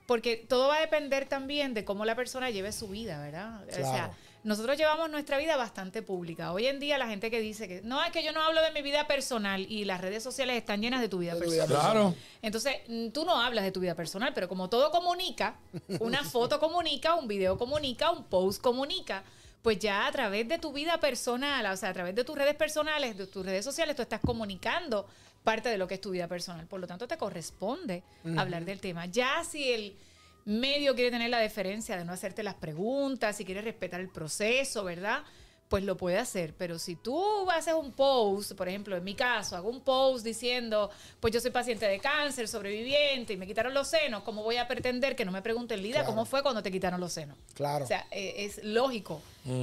[0.06, 3.64] Porque todo va a depender también de cómo la persona lleve su vida, ¿verdad?
[3.68, 4.14] O sea, Claro.
[4.44, 6.54] Nosotros llevamos nuestra vida bastante pública.
[6.54, 8.72] Hoy en día la gente que dice que no es que yo no hablo de
[8.72, 11.68] mi vida personal y las redes sociales están llenas de tu vida De tu personal.
[11.68, 12.16] vida Claro.
[12.42, 15.60] Entonces, mm, tú no hablas de tu vida personal, pero como todo comunica,
[16.00, 19.24] una foto comunica, un video comunica, un post comunica,
[19.62, 22.56] pues ya a través de tu vida personal, o sea, a través de tus redes
[22.56, 25.06] personales, de tus redes sociales, tú estás comunicando
[25.44, 26.66] parte de lo que es tu vida personal.
[26.66, 28.04] Por lo tanto, te corresponde
[28.38, 29.06] hablar del tema.
[29.06, 29.98] Ya si el
[30.46, 34.84] medio quiere tener la deferencia de no hacerte las preguntas, si quiere respetar el proceso,
[34.84, 35.24] ¿verdad?
[35.68, 36.56] Pues lo puede hacer.
[36.58, 40.90] Pero si tú haces un post, por ejemplo, en mi caso, hago un post diciendo,
[41.20, 44.68] pues yo soy paciente de cáncer, sobreviviente y me quitaron los senos, ¿cómo voy a
[44.68, 46.08] pretender que no me pregunten, Lida, Claro.
[46.08, 47.38] cómo fue cuando te quitaron los senos?
[47.54, 47.86] Claro.
[47.86, 49.22] O sea, eh, es lógico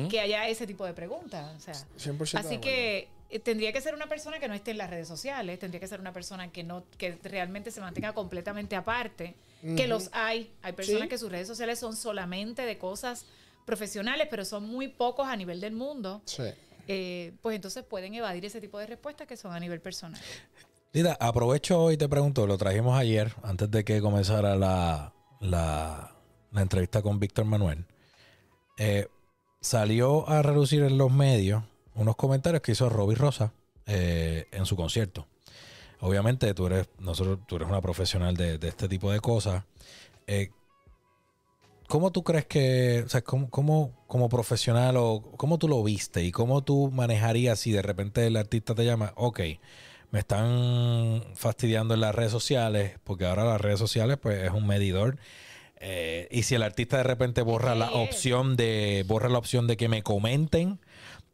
[0.09, 1.57] que haya ese tipo de preguntas.
[1.57, 4.71] O sea, 100% de así que eh, tendría que ser una persona que no esté
[4.71, 8.13] en las redes sociales, tendría que ser una persona que no que realmente se mantenga
[8.13, 9.35] completamente aparte,
[9.75, 11.09] que los hay, hay personas Sí.
[11.09, 13.27] que sus redes sociales son solamente de cosas
[13.65, 16.23] profesionales, pero son muy pocos a nivel del mundo.
[16.25, 16.45] Sí.
[16.89, 20.21] eh, pues entonces pueden evadir ese tipo de respuestas que son a nivel personal.
[20.93, 26.15] Lida, aprovecho hoy y te pregunto, lo trajimos ayer, antes de que comenzara la, la,
[26.53, 27.85] la entrevista con Víctor Manuel.
[28.79, 29.09] Eh,
[29.61, 33.53] salió a relucir en los medios unos comentarios que hizo Robbie Rosa
[33.87, 35.27] eh, en su concierto.
[36.01, 39.65] Obviamente tú eres, nosotros, tú eres una profesional de, de este tipo de cosas.
[40.27, 40.51] Eh,
[41.89, 46.25] ¿Cómo tú crees que, o sea, cómo, cómo- como profesional o cómo tú lo viste
[46.25, 49.41] y cómo tú manejarías si de repente el artista te llama, ok,
[50.11, 54.67] me están fastidiando en las redes sociales, porque ahora las redes sociales pues es un
[54.67, 55.19] medidor.
[55.81, 59.77] eh, y si el artista de repente borra la opción de, borra la opción de
[59.77, 60.81] que me comenten,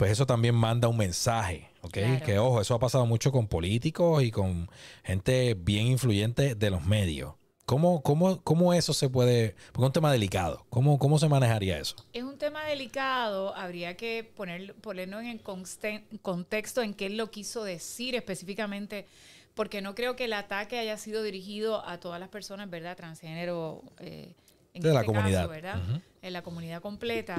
[0.03, 1.93] pues eso también manda un mensaje, ¿ok?
[1.93, 2.27] Claro.
[2.27, 4.69] Que ojo, eso ha pasado mucho con políticos y con
[5.05, 7.35] gente bien influyente de los medios.
[7.67, 11.79] ¿Cómo, cómo, cómo eso se puede, porque es un tema delicado, ¿cómo, cómo se manejaría
[11.79, 11.95] eso?
[12.12, 17.31] Es un tema delicado, habría que poner, ponerlo en el contexto en qué él lo
[17.31, 19.07] quiso decir específicamente,
[19.55, 22.97] porque no creo que el ataque haya sido dirigido a todas las personas, ¿verdad?
[22.97, 24.35] Transgénero eh,
[24.75, 25.43] en De la este comunidad.
[25.43, 25.81] caso, ¿verdad?
[26.23, 27.37] En la comunidad completa.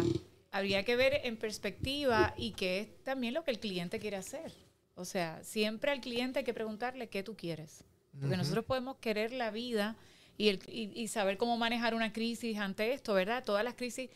[0.53, 4.53] Habría que ver en perspectiva y qué es también lo que el cliente quiere hacer.
[4.95, 7.83] O sea, siempre al cliente hay que preguntarle qué tú quieres.
[8.21, 9.95] Porque nosotros podemos querer la vida
[10.37, 13.43] y, el- y- y saber cómo manejar una crisis ante esto, ¿verdad?
[13.43, 14.11] Todas las crisis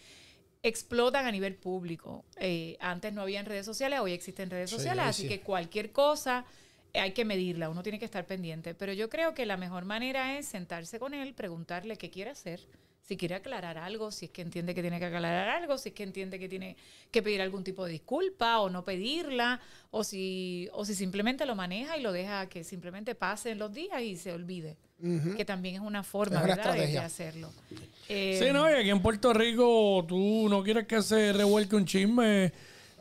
[0.62, 2.24] explotan a nivel público.
[2.40, 5.28] Eh, antes no había en redes sociales, hoy existen redes Sí, sociales, así sí.
[5.28, 6.46] que cualquier cosa
[6.94, 8.76] eh, hay que medirla, uno tiene que estar pendiente.
[8.76, 12.60] Pero yo creo que la mejor manera es sentarse con él, preguntarle qué quiere hacer,
[13.08, 15.96] si quiere aclarar algo, si es que entiende que tiene que aclarar algo, si es
[15.96, 16.76] que entiende que tiene
[17.10, 21.56] que pedir algún tipo de disculpa o no pedirla, o si, o si simplemente lo
[21.56, 24.76] maneja y lo deja que simplemente pasen los días y se olvide.
[25.38, 26.74] Que también es una forma Es una ¿verdad?
[26.74, 27.52] de- hacerlo.
[28.10, 31.86] Eh, Sí, no, y aquí en Puerto Rico tú no quieres que se revuelque un
[31.86, 32.52] chisme.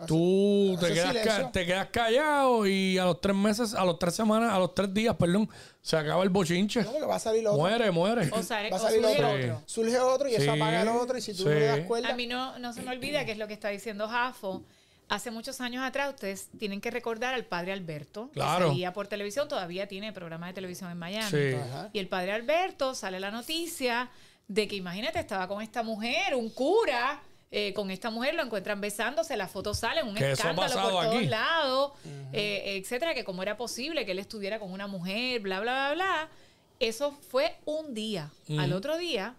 [0.06, 4.14] Tú te quedas, ca- te quedas callado y a los tres meses, a los tres
[4.14, 5.48] semanas, a los tres días, perdón,
[5.80, 6.82] se acaba el bochinche.
[6.82, 7.58] No, porque va a salir otro.
[7.60, 8.28] Muere, muere.
[8.32, 9.30] o sale- Va a salir surge otro.
[9.32, 9.62] otro.
[9.66, 11.16] Surge otro y eso Sí, apaga el otro.
[11.16, 11.58] Y si tú no sí.
[11.58, 12.10] le das cuerda.
[12.10, 14.62] A mí no, no se me olvida que es lo que está diciendo Jafo.
[15.08, 18.64] Hace muchos años atrás ustedes tienen que recordar al padre Alberto, Claro.
[18.66, 21.30] que salía por televisión, todavía tiene programa de televisión en Miami.
[21.30, 21.54] Sí.
[21.54, 21.90] Ajá.
[21.92, 24.10] Y el padre Alberto sale la noticia
[24.48, 28.80] de que imagínate, estaba con esta mujer, un cura, eh, con esta mujer lo encuentran
[28.80, 31.26] besándose, la foto sale, un Que escándalo por todos aquí.
[31.26, 31.92] lados,
[32.32, 35.94] eh, etcétera, que cómo era posible que él estuviera con una mujer, bla, bla, bla,
[35.94, 36.28] bla.
[36.80, 38.30] Eso fue un día.
[38.58, 39.34] Al otro día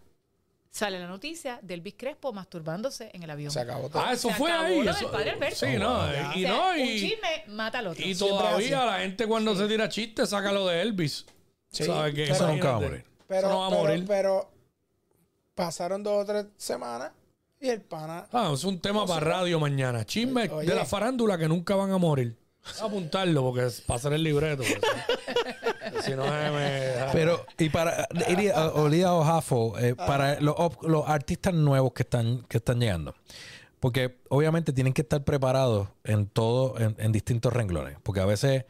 [0.71, 3.51] sale la noticia de Elvis Crespo masturbándose en el avión.
[3.51, 4.01] Se acabó todo.
[4.03, 4.87] Ah, eso Se fue acabó ahí.
[4.87, 5.55] eso- del padre Alberto.
[5.65, 5.99] Sí, no.
[5.99, 8.05] O Y, sea, no, un y, chisme mata al otro.
[8.05, 11.25] y todavía la gente cuando se tira chistes saca lo de Elvis.
[11.71, 12.23] Sí, ¿Sabes qué?
[12.23, 12.85] eso nunca va a Imagínate.
[12.89, 13.05] morir.
[13.27, 14.05] Pero, Eso no va a pero- morir.
[14.07, 14.51] pero
[15.55, 17.11] pasaron dos o tres semanas
[17.59, 18.27] y el pana.
[18.31, 20.05] Ah, es un tema para radio mañana.
[20.05, 20.67] Chismes Oye.
[20.69, 22.35] de la farándula que nunca van a morir.
[22.63, 24.63] Voy a apuntarlo porque es para hacer el libreto.
[24.63, 27.11] si- no se me...
[27.13, 32.57] Pero, y para Iria- Olida Ojafo, eh, para los, los artistas nuevos que están, que
[32.57, 33.15] están llegando.
[33.79, 37.97] Porque obviamente tienen que estar preparados en todo, en, en distintos renglones.
[38.03, 38.65] Porque a veces, eh,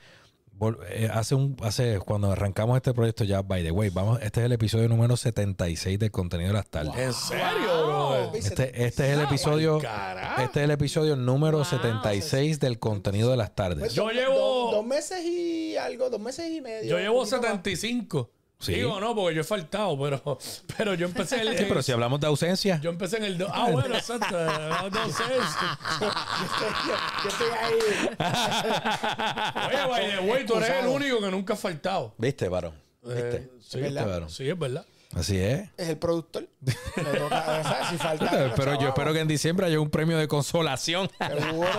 [1.13, 4.51] hace un, hace, cuando arrancamos este proyecto ya, by the way, vamos, este es el
[4.51, 6.95] episodio número 76 del contenido de las tardes.
[6.97, 8.33] ¿En serio, bro?
[8.33, 11.65] Este, este es el episodio, este es el episodio número Wow.
[11.65, 13.79] 76 del contenido de las tardes.
[13.79, 16.89] Pues, Yo llevo- Dos, dos meses y algo, dos meses y medio.
[16.89, 17.51] Yo llevo un poquito más.
[18.59, 18.59] 75.
[18.59, 18.73] Sí.
[18.73, 20.39] Digo, no, porque yo he faltado, pero,
[20.77, 21.57] pero yo empecé el...
[21.57, 23.37] Sí, pero si hablamos de ausencia, Yo empecé en el...
[23.37, 24.35] do- Ah, bueno, exacto.
[24.35, 25.23] No sé.
[27.23, 27.79] Yo estoy ahí.
[29.67, 32.13] Oye, by the way, tú eres el único que nunca ha faltado.
[32.17, 32.73] ¿viste, varón?
[33.09, 33.49] Eh.
[33.69, 34.29] Claro.
[34.29, 34.85] sí, es verdad.
[35.15, 35.69] Así es.
[35.77, 36.47] Es el productor.
[36.61, 36.73] Le
[37.17, 38.53] toca, si falta.
[38.55, 41.09] Pero yo espero que en diciembre haya un premio de consolación.
[41.17, 41.69] Seguro.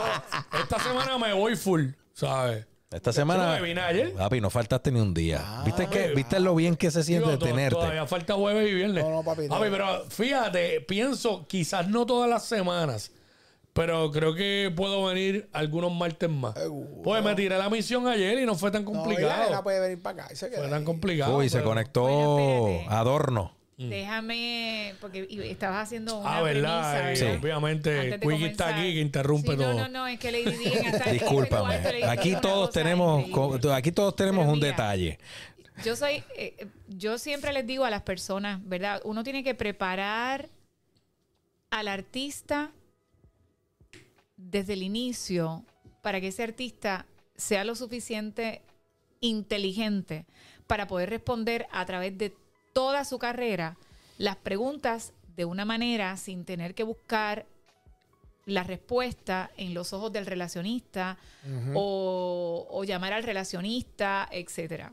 [0.62, 2.66] Esta semana me voy full, ¿sabes?
[2.90, 3.54] Esta semana.
[3.56, 4.14] me vine ayer.
[4.14, 5.62] Papi, no faltaste ni un día.
[5.64, 7.74] ¿Viste, que, ¿Viste lo bien que se siente tenerte?
[7.74, 9.04] Todavía falta jueves y viernes.
[9.04, 9.60] No, no, papi, no.
[9.60, 13.12] pero fíjate, pienso, quizás no todas las semanas,
[13.74, 16.54] pero creo que puedo venir algunos martes más.
[16.54, 17.02] Seguro.
[17.02, 19.54] Pues me tiré la misión ayer y no fue tan complicado.
[19.54, 20.32] no puede venir para acá.
[20.32, 21.36] y se queda fue tan complicado.
[21.36, 22.06] Uy, se conectó.
[22.88, 23.57] Adorno.
[23.78, 27.00] Déjame, porque i- estabas haciendo una Ah, ¿verdad?
[27.00, 27.38] premisa, Eh.
[27.40, 29.72] Obviamente, Quickie está aquí que interrumpe Sí, todo.
[29.74, 32.04] No, no, no, es que Lady Di en esta- Discúlpame.
[32.08, 33.24] Aquí todos tenemos,
[33.72, 35.18] aquí todos tenemos Pero un mira, detalle.
[35.84, 39.00] Yo soy, eh, yo siempre les digo a las personas, ¿verdad?
[39.04, 40.48] Uno tiene que preparar
[41.70, 42.72] al artista
[44.36, 45.64] desde el inicio
[46.02, 48.62] para que ese artista sea lo suficiente
[49.20, 50.26] inteligente
[50.66, 52.34] para poder responder a través de
[52.78, 53.76] toda su carrera
[54.18, 57.44] las preguntas de una manera sin tener que buscar
[58.46, 61.18] la respuesta en los ojos del relacionista
[61.74, 64.92] o, o llamar al relacionista, etcétera.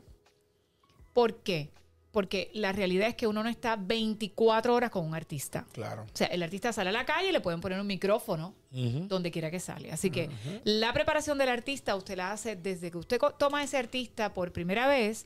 [1.12, 1.70] ¿Por qué?
[2.10, 5.64] Porque la realidad es que uno no está 24 horas con un artista.
[5.70, 6.06] Claro.
[6.12, 9.30] O sea, el artista sale a la calle y le pueden poner un micrófono donde
[9.30, 9.92] quiera que sale.
[9.92, 10.28] Así que
[10.64, 14.52] la preparación del artista usted la hace desde que usted toma a ese artista por
[14.52, 15.24] primera vez,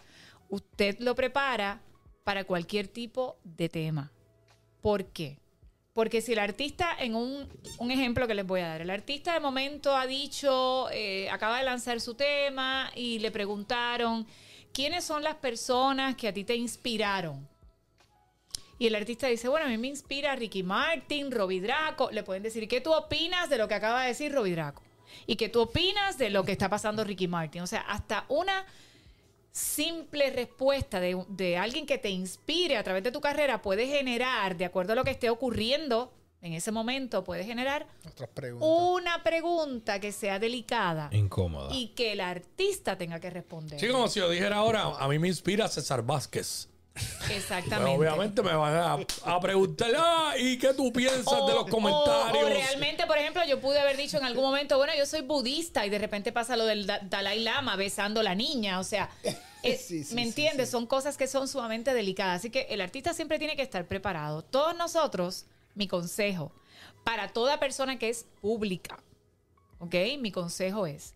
[0.50, 1.80] usted lo prepara
[2.30, 4.12] para cualquier tipo de tema.
[4.80, 5.40] ¿Por qué?
[5.92, 9.34] Porque si el artista, en un, un ejemplo que les voy a dar, el artista
[9.34, 14.28] de momento ha dicho, eh, acaba de lanzar su tema y le preguntaron,
[14.72, 17.48] ¿quiénes son las personas que a ti te inspiraron?
[18.78, 22.12] Y el artista dice, bueno, a mí me inspira Ricky Martin, Robbie Draco.
[22.12, 24.84] Le pueden decir, ¿qué tú opinas de lo que acaba de decir Robbie Draco?
[25.26, 27.62] ¿Y qué tú opinas de lo que está pasando Ricky Martin?
[27.62, 28.66] O sea, hasta una
[29.60, 34.56] simple respuesta de, de alguien que te inspire a través de tu carrera puede generar,
[34.56, 37.86] de acuerdo a lo que esté ocurriendo en ese momento, puede generar
[38.60, 41.74] una pregunta que sea delicada Incómoda.
[41.74, 43.78] y que el artista tenga que responder.
[43.78, 46.69] Sí, como si yo dijera ahora, a mí me inspira César Vázquez.
[47.30, 47.96] Exactamente.
[47.98, 52.44] Obviamente me van a, a preguntar, ah, ¿y qué tú piensas de los comentarios?
[52.44, 55.86] O, realmente, por ejemplo, yo pude haber dicho en algún momento, bueno, yo soy budista
[55.86, 58.80] y de repente pasa lo del Da- Dalai Lama besando a la niña.
[58.80, 59.08] O sea,
[59.62, 60.70] eh, Sí, sí, ¿me sí, entiendes?
[60.70, 62.40] Son cosas que son sumamente delicadas.
[62.40, 64.42] Así que el artista siempre tiene que estar preparado.
[64.42, 66.52] Todos nosotros, mi consejo,
[67.04, 68.98] para toda persona que es pública,
[69.78, 69.94] ¿ok?
[70.18, 71.14] Mi consejo es,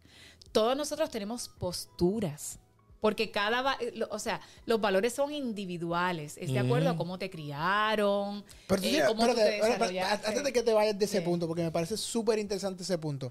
[0.52, 2.58] todos nosotros tenemos posturas.
[3.04, 6.38] Porque cada, eh, o sea, los valores son individuales.
[6.38, 9.56] Es de acuerdo a cómo te criaron, Pero tú eh, tienes- cómo tú espérate, te
[9.56, 10.26] espérate, desarrollaste.
[10.26, 11.22] antes de que te vayas de ese Sí.
[11.22, 13.30] punto, porque me parece súper interesante ese punto.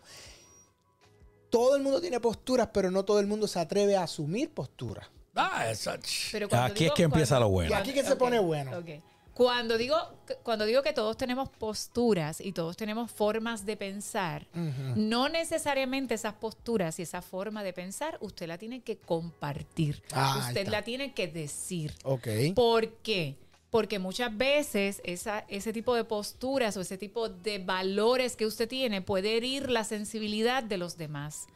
[1.50, 5.08] Todo el mundo tiene posturas, pero no todo el mundo se atreve a asumir posturas.
[5.34, 5.98] Ah, esa...
[6.32, 7.72] Pero Aquí es que empieza lo bueno.
[7.72, 8.78] Y aquí que se pone bueno.
[8.78, 8.90] ok.
[9.34, 9.96] Cuando digo,
[10.44, 14.48] cuando digo que todos tenemos posturas y todos tenemos formas de pensar,
[14.96, 20.04] no necesariamente esas posturas y esa forma de pensar usted la tiene que compartir.
[20.12, 21.94] Ah, usted la tiene que decir.
[22.04, 22.28] Ok.
[22.54, 23.38] ¿Por qué?
[23.72, 28.70] Porque muchas veces esa, ese tipo de posturas o ese tipo de valores que usted
[28.70, 31.48] tiene puede herir la sensibilidad de los demás.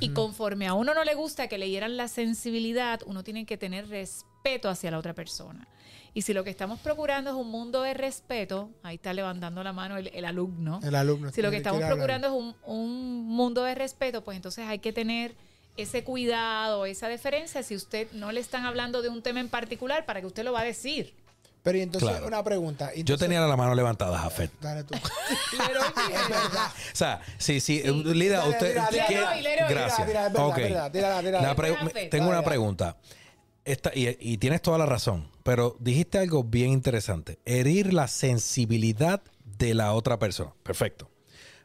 [0.00, 3.56] Y conforme a uno no le gusta que le hieran la sensibilidad, uno tiene que
[3.56, 5.66] tener respeto hacia la otra persona.
[6.14, 9.72] Y si lo que estamos procurando es un mundo de respeto, ahí está levantando la
[9.72, 10.80] mano el, el alumno.
[10.82, 11.30] El alumno.
[11.32, 11.92] Si lo que estamos hablar.
[11.96, 15.34] procurando es un, un mundo de respeto, pues entonces hay que tener
[15.76, 20.04] ese cuidado, esa deferencia si usted no le están hablando de un tema en particular
[20.06, 21.14] para que usted lo va a decir.
[21.62, 22.26] Pero y entonces, Claro.
[22.26, 22.90] una pregunta.
[22.96, 24.50] Yo tenía la mano levantada, Jafet.
[24.60, 24.94] Dale tú.
[25.66, 26.66] Pero, Es verdad.
[26.92, 27.82] O sea, sí, sí.
[27.82, 28.68] Lida, Dale, usted.
[28.72, 30.06] tira, tira, ¿qué- tira, tira, Gracias.
[30.06, 32.42] tengo Dale, una dale.
[32.42, 32.96] pregunta.
[33.68, 37.38] Esta, y, y tienes toda la razón, pero dijiste algo bien interesante.
[37.44, 39.22] Herir la sensibilidad
[39.58, 40.54] de la otra persona.
[40.62, 41.10] Perfecto.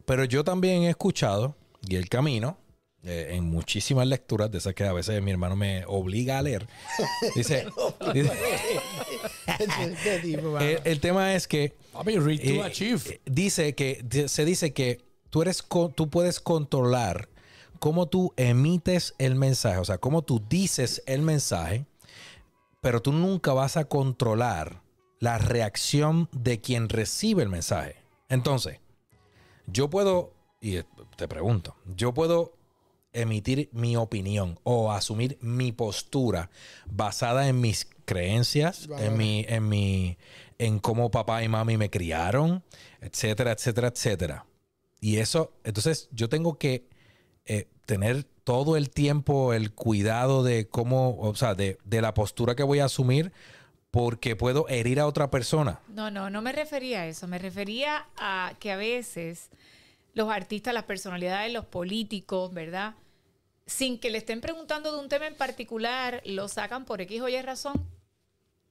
[0.05, 1.55] Pero yo también he escuchado,
[1.87, 2.57] y el camino,
[3.03, 6.67] eh, en muchísimas lecturas, de esas que a veces mi hermano me obliga a leer,
[7.35, 7.65] dice,
[10.41, 10.59] mano.
[10.59, 13.01] el, el tema es que Papi, read to eh, achieve.
[13.09, 15.63] eh, dice que se dice que tú eres
[15.95, 17.29] tú puedes controlar
[17.79, 21.85] cómo tú emites el mensaje, o sea, cómo tú dices el mensaje,
[22.83, 24.83] pero tú nunca vas a controlar
[25.19, 27.95] la reacción de quien recibe el mensaje.
[28.27, 28.81] Entonces,
[29.67, 30.81] yo puedo y
[31.15, 32.57] te pregunto, yo puedo
[33.13, 36.49] emitir mi opinión o asumir mi postura
[36.85, 40.17] basada en mis creencias, en mi, en mi,
[40.57, 42.65] en cómo papá y mami me criaron,
[42.99, 44.45] etcétera, etcétera, etcétera.
[44.99, 46.89] Y eso, entonces yo tengo que
[47.45, 52.55] eh, tener todo el tiempo el cuidado de cómo, o sea, de, de la postura
[52.55, 53.31] que voy a asumir
[53.91, 55.79] porque puedo herir a otra persona.
[55.87, 57.27] No, no, no me refería a eso.
[57.27, 59.49] Me refería a que a veces
[60.13, 62.95] los artistas, las personalidades, los políticos, ¿verdad?
[63.65, 67.29] Sin que le estén preguntando de un tema en particular, lo sacan por X o
[67.29, 67.87] Y razón.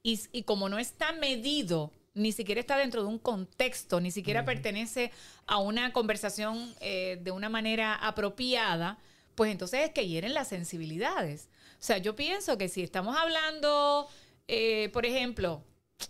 [0.03, 4.45] Y, y como no está medido, ni siquiera está dentro de un contexto, ni siquiera
[4.45, 5.11] pertenece
[5.47, 8.97] a una conversación eh, de una manera apropiada,
[9.35, 11.49] pues entonces es que hieren las sensibilidades.
[11.73, 14.07] O sea, yo pienso que si estamos hablando,
[14.47, 15.63] eh, por ejemplo,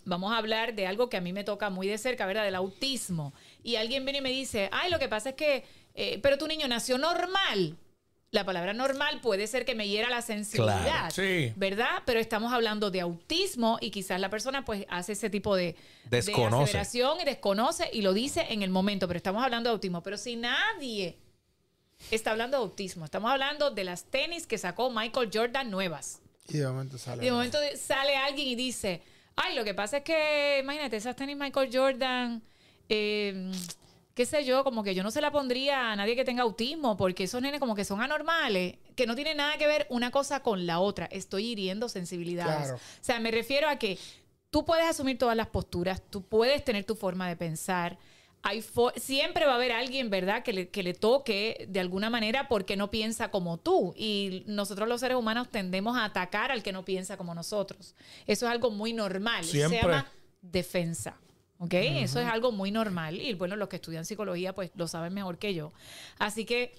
[0.04, 2.44] vamos a hablar de algo que a mí me toca muy de cerca, ¿verdad?
[2.44, 3.34] Del autismo.
[3.62, 6.46] Y alguien viene y me dice, ay, lo que pasa es que, eh, pero tu
[6.46, 7.76] niño nació normal.
[8.30, 11.52] La palabra normal puede ser que me hiera la sensibilidad, sí.
[11.54, 12.02] ¿verdad?
[12.04, 16.16] Pero estamos hablando de autismo y quizás la persona pues hace ese tipo de, de
[16.16, 16.82] Desconoce.
[17.20, 20.02] y desconoce y lo dice en el momento, pero estamos hablando de autismo.
[20.02, 21.16] Pero si nadie
[22.10, 26.20] está hablando de autismo, estamos hablando de las tenis que sacó Michael Jordan nuevas.
[26.48, 27.22] Y de momento sale.
[27.22, 29.02] Y de momento sale alguien y dice,
[29.36, 32.42] ay, lo que pasa es que, imagínate, esas tenis Michael Jordan,
[32.88, 33.50] eh,
[34.14, 36.96] qué sé yo, como que yo no se la pondría a nadie que tenga autismo,
[36.96, 40.40] porque esos nenes como que son anormales, que no tienen nada que ver una cosa
[40.40, 41.06] con la otra.
[41.06, 42.68] Estoy hiriendo sensibilidades.
[42.68, 42.76] Claro.
[42.76, 43.98] O sea, me refiero a que
[44.50, 47.98] tú puedes asumir todas las posturas, tú puedes tener tu forma de pensar.
[48.46, 48.62] Hay
[48.96, 52.76] siempre va a haber alguien, ¿verdad?, que le, que le toque de alguna manera porque
[52.76, 53.94] no piensa como tú.
[53.96, 57.94] Y nosotros los seres humanos tendemos a atacar al que no piensa como nosotros.
[58.26, 59.44] Eso es algo muy normal.
[59.44, 59.80] Siempre.
[59.80, 61.16] se llama defensa.
[61.58, 61.72] ¿Ok?
[61.72, 63.18] Eso es algo muy normal.
[63.18, 65.72] Y bueno, los que estudian psicología, pues lo saben mejor que yo.
[66.18, 66.74] Así que.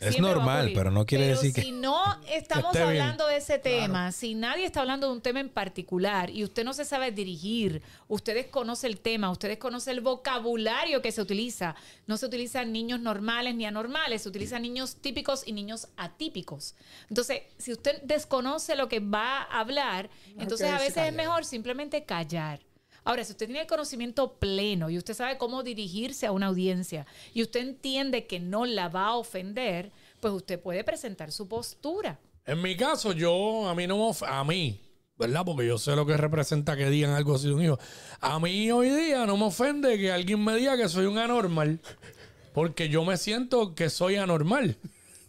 [0.00, 2.84] Es normal, pero no quiere decir que- Si no estamos bien.
[2.84, 6.64] hablando de ese tema, si nadie está hablando de un tema en particular y usted
[6.64, 11.74] no se sabe dirigir, usted desconoce el tema, usted desconoce el vocabulario que se utiliza,
[12.06, 16.74] no se utilizan niños normales ni anormales, se utilizan niños típicos y niños atípicos.
[17.08, 22.04] Entonces, si usted desconoce lo que va a hablar, entonces a veces es mejor simplemente
[22.04, 22.60] callar.
[23.08, 27.06] Ahora, si usted tiene el conocimiento pleno y usted sabe cómo dirigirse a una audiencia
[27.32, 32.20] y usted entiende que no la va a ofender, pues usted puede presentar su postura.
[32.44, 34.78] En mi caso, yo, a mí no me a mí,
[35.16, 35.42] ¿verdad?
[35.46, 37.78] Porque yo sé lo que representa que digan algo así de un hijo.
[38.20, 41.80] A mí hoy día no me ofende que alguien me diga que soy un anormal,
[42.52, 44.76] porque yo me siento que soy anormal.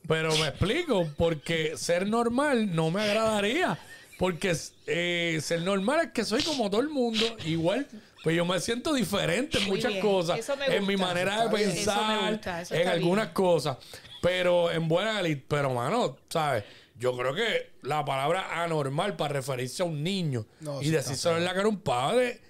[0.05, 3.79] Pero me explico, porque ser normal no me agradaría.
[4.19, 4.53] Porque
[4.85, 7.87] eh, ser normal es que soy como todo el mundo, igual.
[8.21, 10.39] Pues yo me siento diferente en muchas bien, cosas.
[10.39, 11.63] eso me En mi manera eso de.
[11.63, 13.33] Eso pensar, gusta, eso en algunas bien.
[13.33, 13.77] cosas.
[14.21, 16.65] Pero en buena pero mano, ¿sabes?
[16.97, 21.45] Yo creo que la palabra anormal para referirse a un niño No, y decírselo en
[21.45, 22.41] la cara a un padre,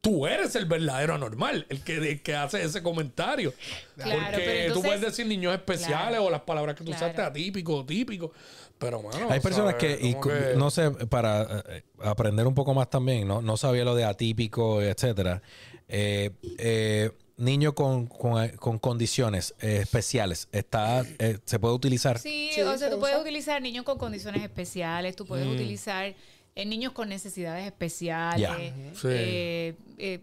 [0.00, 3.52] tú eres el verdadero anormal, el que, el que hace ese comentario.
[3.96, 6.92] Claro, Porque pero entonces- tú puedes decir niños especiales Claro, o las palabras que tú
[6.92, 7.04] claro.
[7.06, 8.32] usaste atípico, típico.
[8.80, 12.88] Pero, mano, Hay personas que, y que- no sé, para eh, aprender un poco más
[12.90, 15.42] también, no, no sabía lo de atípico, etcétera.
[15.86, 22.18] Eh, eh, niño con, con, con condiciones eh, especiales, está, eh, se puede utilizar.
[22.18, 26.14] Sí, Sí, o sea, se tú puedes utilizar niños con condiciones especiales, tú puedes utilizar
[26.54, 28.72] eh, niños con necesidades especiales.
[28.94, 29.08] Sí.
[29.10, 30.20] eh, eh,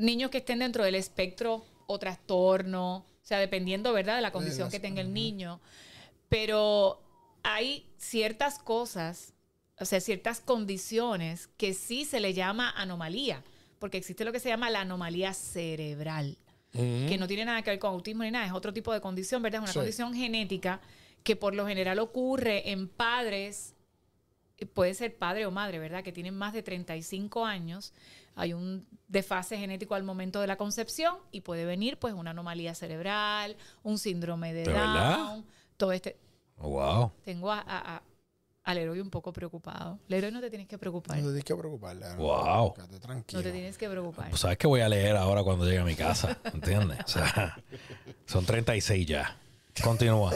[0.00, 4.70] niños que estén dentro del espectro o trastorno, o sea, dependiendo, ¿verdad?, de la condición
[4.70, 5.60] que tenga el niño.
[6.28, 7.00] Pero
[7.42, 9.34] hay ciertas cosas,
[9.78, 13.42] o sea, ciertas condiciones que sí se le llama anomalía,
[13.78, 16.38] porque existe lo que se llama la anomalía cerebral
[16.74, 19.42] que no tiene nada que ver con autismo ni nada, es otro tipo de condición,
[19.42, 19.58] ¿verdad?
[19.58, 19.78] Es una Sí.
[19.80, 20.80] condición genética
[21.22, 23.74] que por lo general ocurre en padres,
[24.56, 26.02] eh, puede ser padre o madre, ¿verdad?
[26.02, 27.92] Que tienen más de 35 años.
[28.36, 32.74] Hay un desfase genético al momento de la concepción y puede venir pues una anomalía
[32.74, 35.44] cerebral, un síndrome de ¿De Down, verdad?
[35.76, 36.16] todo este...
[36.68, 37.12] Wow.
[37.24, 38.02] Tengo a, a- a-
[38.64, 39.98] al héroe un poco preocupado.
[40.08, 41.16] El héroe no te tienes que preocupar.
[41.16, 42.06] No te tienes que preocuparle.
[42.10, 42.16] ¿no?
[42.16, 42.74] Wow.
[42.74, 43.40] Quédate tranquilo.
[43.40, 44.28] No te tienes que preocupar.
[44.30, 46.98] Pues sabes que voy a leer ahora cuando llegue a mi casa, ¿entiendes?
[47.04, 47.56] O sea,
[48.26, 49.36] son 36 ya.
[49.82, 50.32] Continúa.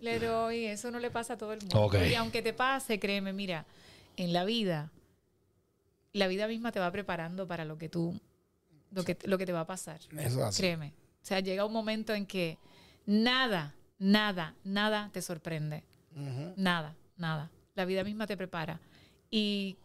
[0.00, 1.80] Leroy, eso no le pasa a todo el mundo.
[1.82, 1.96] Ok.
[2.10, 3.66] Y aunque te pase, créeme, mira,
[4.16, 4.90] en la vida,
[6.12, 8.18] la vida misma te va preparando para lo que tú,
[8.92, 9.98] lo que, lo que te va a pasar.
[9.98, 10.62] Eso es así.
[10.62, 10.88] Créeme.
[11.22, 12.58] O sea, llega un momento en que
[13.06, 15.84] nada, nada, nada te sorprende.
[16.56, 17.50] Nada, nada.
[17.76, 18.80] La vida misma te prepara.
[19.30, 19.76] Y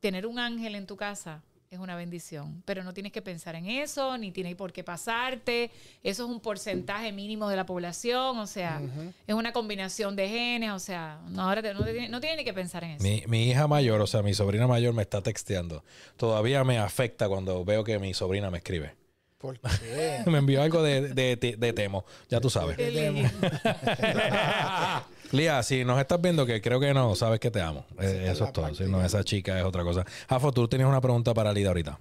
[0.00, 3.66] tener un ángel en tu casa es una bendición, pero no tienes que pensar en
[3.66, 5.70] eso, ni tiene por qué pasarte.
[6.02, 8.80] Eso es un porcentaje mínimo de la población, o sea,
[9.26, 12.38] es una combinación de genes, o sea, no, ahora te- no, te tiene- no tienes
[12.38, 13.02] ni que pensar en eso.
[13.02, 15.84] Mi, mi hija mayor, o sea, mi sobrina mayor me está texteando.
[16.16, 18.94] Todavía me afecta cuando veo que mi sobrina me escribe.
[19.38, 20.22] ¿Por qué?
[20.26, 22.76] Me envió algo de, de, de- de Temo, ya tú sabes.
[25.32, 27.84] Lía, si nos estás viendo, que creo que no, sabes que te amo.
[28.00, 28.72] Eh, eso es todo.
[28.74, 30.04] Si no, esa chica es otra cosa.
[30.28, 31.98] Jafo, tú tienes una pregunta para Lida ahorita.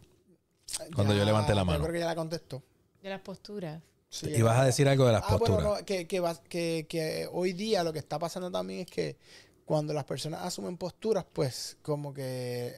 [0.96, 1.80] Cuando yo levanté la mano.
[1.80, 2.62] Yo creo que ya la contestó.
[3.02, 3.82] De las posturas.
[4.10, 5.56] Sí, Y vas a decir algo de las Ah, posturas.
[5.64, 9.18] bueno, no, que, que- que hoy día lo que está pasando también es que
[9.66, 12.74] cuando las personas asumen posturas, pues como que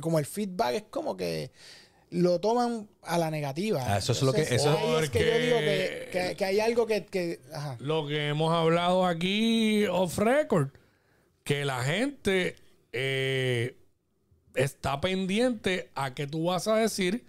[0.00, 1.50] como el feedback es como que
[2.10, 3.82] lo toman a la negativa.
[3.86, 6.60] Ah, eso es lo que- eso- ahí es que yo digo que, que- que hay
[6.60, 7.76] algo que, que- ajá.
[7.80, 10.68] Lo que hemos hablado aquí off record,
[11.44, 12.56] que la gente
[12.92, 13.76] eh,
[14.54, 17.24] está pendiente a que tú vas a decir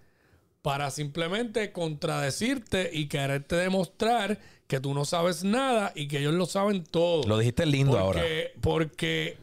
[0.64, 6.46] para simplemente contradecirte y quererte demostrar que tú no sabes nada y que ellos lo
[6.48, 7.24] saben todo.
[7.28, 8.24] Lo dijiste lindo porque, ahora.
[8.62, 9.38] Porque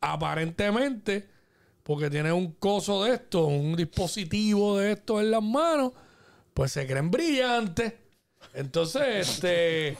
[0.00, 1.26] aparentemente,
[1.90, 5.90] porque tienes un coso de esto, un dispositivo de esto en las manos,
[6.54, 7.94] pues se creen brillantes.
[8.54, 9.96] Entonces, este,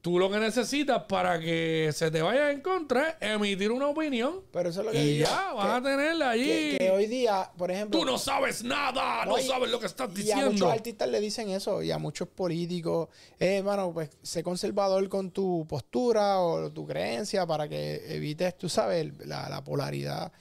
[0.00, 4.40] tú lo que necesitas para que se te vaya en contra es emitir una opinión.
[4.52, 6.44] Pero eso es lo que Y ya, que- vas a tenerla allí.
[6.46, 10.08] que, que hoy día, por ejemplo, Tú no sabes nada, no, sabes lo que estás
[10.08, 10.50] Y a diciendo.
[10.50, 15.30] muchos artistas le dicen eso, y a muchos políticos, eh, hermano, pues sé conservador con
[15.30, 20.32] tu postura o tu creencia para que evites, tú sabes, la polaridad,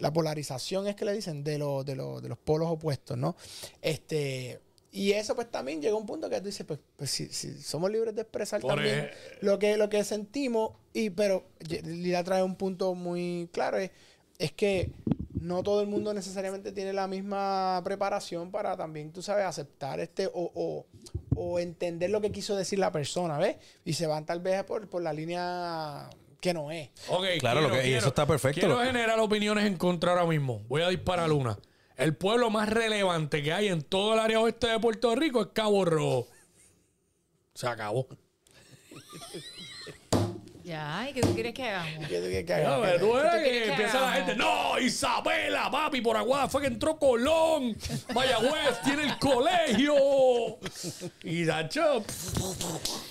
[0.00, 3.36] la polarización es que le dicen de, los de, los de los polos opuestos, ¿no?
[3.80, 4.60] Este,
[4.92, 7.60] y eso pues también llega a un punto que tú dices, pues, pues si, si
[7.62, 9.08] somos libres de expresar Por también
[9.40, 13.90] lo que, lo que sentimos, y pero Lila trae un punto muy claro, es,
[14.38, 14.90] es que
[15.40, 20.26] no todo el mundo necesariamente tiene la misma preparación para también, tú sabes, aceptar este
[20.26, 20.86] o, o,
[21.36, 23.56] o entender lo que quiso decir la persona, ¿ves?
[23.84, 26.10] Y se van tal vez por, por la línea
[26.40, 26.88] que no es.
[27.08, 28.60] Ok, Claro, lo que- y eso está perfecto.
[28.60, 30.62] Quiero generar opiniones en contra ahora mismo.
[30.68, 31.58] Voy a disparar una.
[31.96, 35.48] El pueblo más relevante que hay en todo el área oeste de Puerto Rico es
[35.52, 36.26] Cabo Rojo.
[37.54, 38.08] Se acabó.
[40.70, 42.06] Ya, ¿y qué tú quieres que hagamos?
[42.06, 42.82] ¿Qué tú quieres que Ya, haga?
[42.86, 44.28] pero tú ¿Qué ves tú que quieres que empieza la hagamos?
[44.28, 44.36] gente.
[44.44, 47.76] No, Isabela, papi, por Aguada fue que entró Colón.
[48.14, 50.58] Mayagüez tiene el colegio.
[51.24, 52.04] Y Dacho,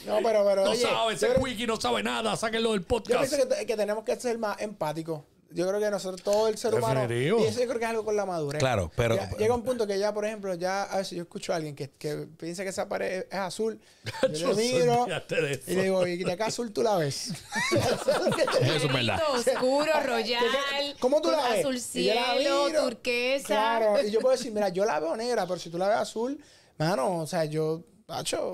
[0.06, 2.38] No, pero, pero no oye, sabe, yo ese wiki no sabe nada.
[2.38, 3.30] Sáquenlo del Yo podcast.
[3.30, 5.22] pienso que, que tenemos que ser más empáticos.
[5.52, 7.02] Yo creo que nosotros, todo el ser humano.
[7.02, 7.40] Definitivo.
[7.40, 8.60] Y eso yo creo que es algo con la madurez.
[8.60, 11.54] Claro, pero- Ya- llega un punto que ya, por ejemplo, ya a veces yo escucho
[11.54, 13.80] a alguien que, que piensa que esa pared es azul.
[14.34, 15.08] Yo le miro
[15.68, 17.32] y le digo, ¿y de acá azul tú la ves?
[17.72, 19.20] Eso es verdad.
[19.34, 20.44] Oscuro, royal.
[21.00, 21.60] ¿Cómo tú la ves?
[21.66, 23.48] Azul cielo, turquesa.
[23.48, 25.98] Claro, y yo puedo decir, mira, yo la veo negra, pero si tú la ves
[25.98, 26.40] azul,
[26.78, 27.84] mano, o sea, yo,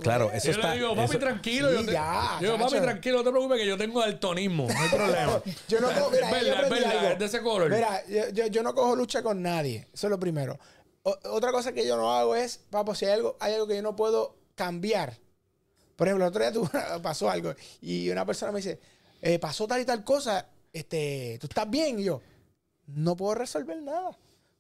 [0.02, 0.70] Claro, eso Yo está.
[0.72, 1.70] le digo, papi, eso- tranquilo.
[1.70, 4.68] Sí, yo te- ya, yo digo, papi, tranquilo, no te preocupes que yo tengo daltonismo.
[4.68, 5.42] No hay problema.
[5.70, 7.08] Yo no cojo, mira, es yo verdad, es verdad, algo.
[7.12, 7.72] es de ese color.
[7.72, 9.88] Mira, yo, yo, yo no cojo lucha con nadie.
[9.94, 10.60] Eso es lo primero.
[11.04, 13.76] O- otra cosa que yo no hago es, papo, si hay algo, hay algo que
[13.76, 15.18] yo no puedo cambiar.
[15.96, 16.70] Por ejemplo, el otro día tuve-
[17.02, 18.80] pasó algo y una persona me dice,
[19.22, 22.00] eh, pasó tal y tal cosa, este, ¿tú estás bien?
[22.00, 22.22] Y yo,
[22.88, 24.18] no puedo resolver nada.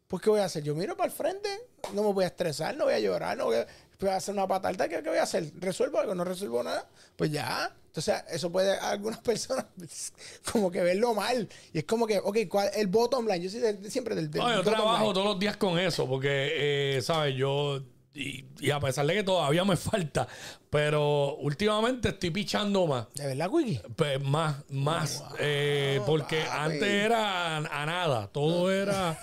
[0.08, 0.63] Pues, ¿qué voy a hacer?
[0.63, 1.49] Yo miro para el frente,
[1.93, 3.67] no me voy a estresar, no voy a llorar, no voy a,
[3.99, 4.88] voy a hacer una patalta.
[4.89, 5.51] ¿Qué, ¿Qué voy a hacer?
[5.58, 6.15] ¿Resuelvo algo?
[6.15, 6.88] ¿No resuelvo nada?
[7.15, 7.73] Pues ya.
[7.88, 9.65] Entonces, eso puede a algunas personas
[10.51, 11.47] como que verlo mal.
[11.74, 13.41] Y es como que, ok, ¿cuál el bottom line?
[13.41, 15.13] Yo soy de- siempre del, del No, yo trabajo line.
[15.13, 17.36] todos los días con eso, porque, eh, ¿sabes?
[17.36, 17.82] Yo,
[18.13, 20.28] y, y a pesar de que todavía me falta,
[20.70, 23.07] pero últimamente estoy pichando más.
[23.13, 23.80] ¿De verdad, Wiki?
[23.95, 29.17] Pues más, más, eh, porque antes era a, a nada, todo era,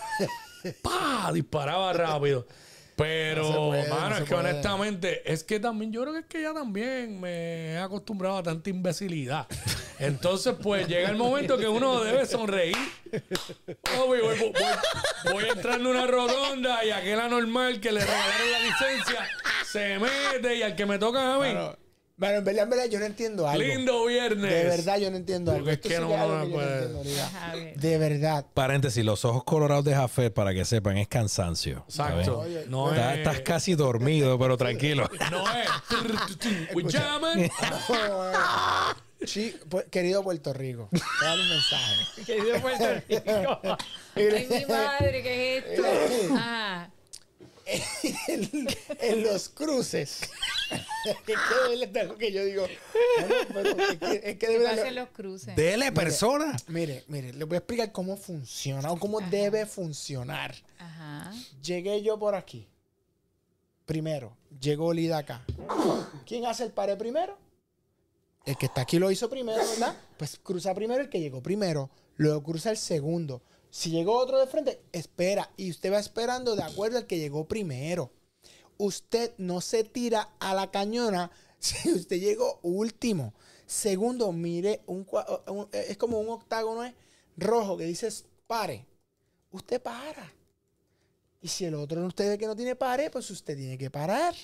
[0.82, 2.46] pa, disparaba rápido.
[3.02, 4.50] Pero, No se puede, mano, no es que puede.
[4.50, 8.42] honestamente, es que también, yo creo que es que ya también me he acostumbrado a
[8.42, 9.46] tanta imbecilidad.
[9.98, 12.76] Entonces, pues llega el momento que uno debe sonreír.
[13.98, 18.00] Oh, voy, voy, voy- voy a entrar en una rotonda y aquel anormal que le
[18.00, 19.28] regalaron la licencia
[19.64, 21.38] se mete y al que me toca a mí.
[21.38, 21.76] Bueno,
[22.22, 23.62] bueno, en verdad, en verdad, yo no entiendo algo.
[23.66, 24.50] lindo viernes.
[24.52, 25.64] De verdad, yo no entiendo algo.
[25.64, 27.04] Porque es Esto que sí no que es algo me que yo no puede- entiendo,
[27.04, 27.26] Liga.
[27.26, 27.72] Ajá, bien.
[27.76, 28.46] De verdad.
[28.54, 31.84] Paréntesis, los ojos colorados de Jafet, para que sepan, es cansancio.
[31.88, 32.38] Exacto.
[32.40, 33.18] Oye, No Está- es.
[33.18, 35.10] estás casi dormido, pero tranquilo.
[35.32, 35.68] No es.
[36.74, 37.50] We jamming.
[39.24, 40.88] Sí, pues, querido Puerto Rico,
[41.22, 42.24] dar un mensaje.
[42.26, 43.78] Querido Puerto Rico.
[44.16, 46.34] Ay, mi madre, ¿qué es esto?
[46.34, 46.90] Ajá.
[48.28, 48.68] En,
[49.00, 50.20] en los cruces.
[51.04, 52.66] es que es algo que yo digo.
[53.52, 54.92] bueno, pero es que, es que de ¿Qué verdad.
[54.92, 55.56] los cruces?
[55.56, 56.56] Dele, persona.
[56.68, 60.54] Mire, mire, le voy a explicar cómo funciona o cómo debe funcionar.
[60.78, 61.32] Ajá.
[61.62, 62.68] Llegué yo por aquí.
[63.86, 65.44] Primero, llegó Lida acá.
[66.24, 67.36] ¿Quién hace el pare primero?
[68.44, 69.96] El que está aquí lo hizo primero, ¿verdad?
[70.16, 71.90] Pues cruza primero el que llegó primero.
[72.16, 73.42] Luego cruza el segundo.
[73.74, 75.50] Si llegó otro de frente, espera.
[75.56, 78.12] Y usted va esperando de acuerdo al que llegó primero.
[78.76, 83.32] Usted no se tira a la cañona si usted llegó último.
[83.66, 85.06] Segundo, mire, un,
[85.48, 86.94] un- es como un octágono ¿eh?
[87.38, 88.10] rojo que dice
[88.46, 88.84] pare.
[89.50, 90.30] Usted para.
[91.40, 94.34] Y si el otro usted ve que no tiene pare, pues usted tiene que parar.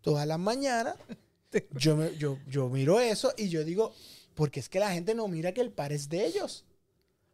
[0.00, 0.96] Todas las mañanas.
[1.72, 3.92] Yo, me- yo, yo miro eso y yo digo,
[4.34, 6.64] porque es que la gente no mira que el par es de ellos.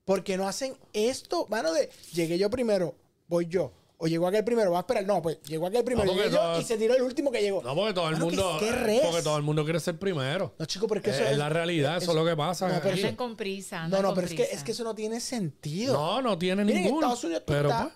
[0.04, 2.94] Porque no hacen esto, mano, de llegué yo primero,
[3.28, 3.72] voy yo.
[3.98, 5.06] O llegó aquel primero, va a esperar.
[5.06, 7.62] No, pues llegó aquel primero, yo todo- y se tiró el último que llegó.
[7.62, 8.56] No, porque todo el Mano, ¿qué- mundo.
[8.58, 9.00] qué res?
[9.02, 10.52] Porque todo el mundo quiere ser primero.
[10.58, 12.66] No, chico, porque Es, eso es la realidad, eso es lo que pasa.
[12.66, 12.94] No, pero.
[12.96, 13.78] Andan con prisa.
[13.78, 15.92] No, andan no, pero es que, es que eso no tiene sentido.
[15.94, 17.06] No, no tiene Miren, en ninguno.
[17.06, 17.92] Estados Unidos tú pero estás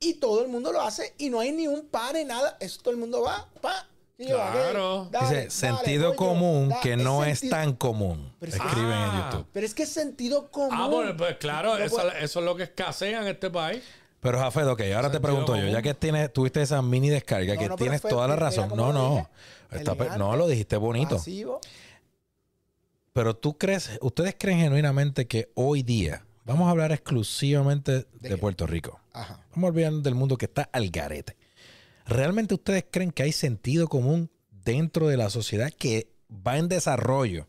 [0.00, 2.56] y todo el mundo lo hace y no hay ni un par ni nada.
[2.58, 3.86] Eso todo el mundo va, pa.
[4.16, 5.08] Claro.
[5.10, 8.32] dale, Dice, dale, sentido común que no es sentido- tan común.
[8.40, 9.30] Es que- Escriben en Ah.
[9.32, 9.46] YouTube.
[9.52, 10.70] Pero es que es sentido común.
[10.72, 13.82] ah, pues, pues claro, No eso, es lo que escasea en este país.
[14.20, 17.60] Pero Jafet, ok, ahora te pregunto yo, ya que tienes, tuviste esa mini descarga, No,
[17.60, 18.70] que no, tienes fue- toda la razón.
[18.74, 19.28] No, no.
[19.70, 21.16] Está no, lo dijiste bonito.
[21.16, 21.60] Pasivo.
[23.12, 28.36] Pero tú crees, ustedes creen genuinamente que hoy día, vamos a hablar exclusivamente de, qué?
[28.38, 29.00] Puerto Rico.
[29.12, 29.40] Ajá.
[29.50, 31.36] Vamos a olvidarnos del mundo que está al garete.
[32.06, 37.48] ¿Realmente ustedes creen que hay sentido común dentro de la sociedad que va en desarrollo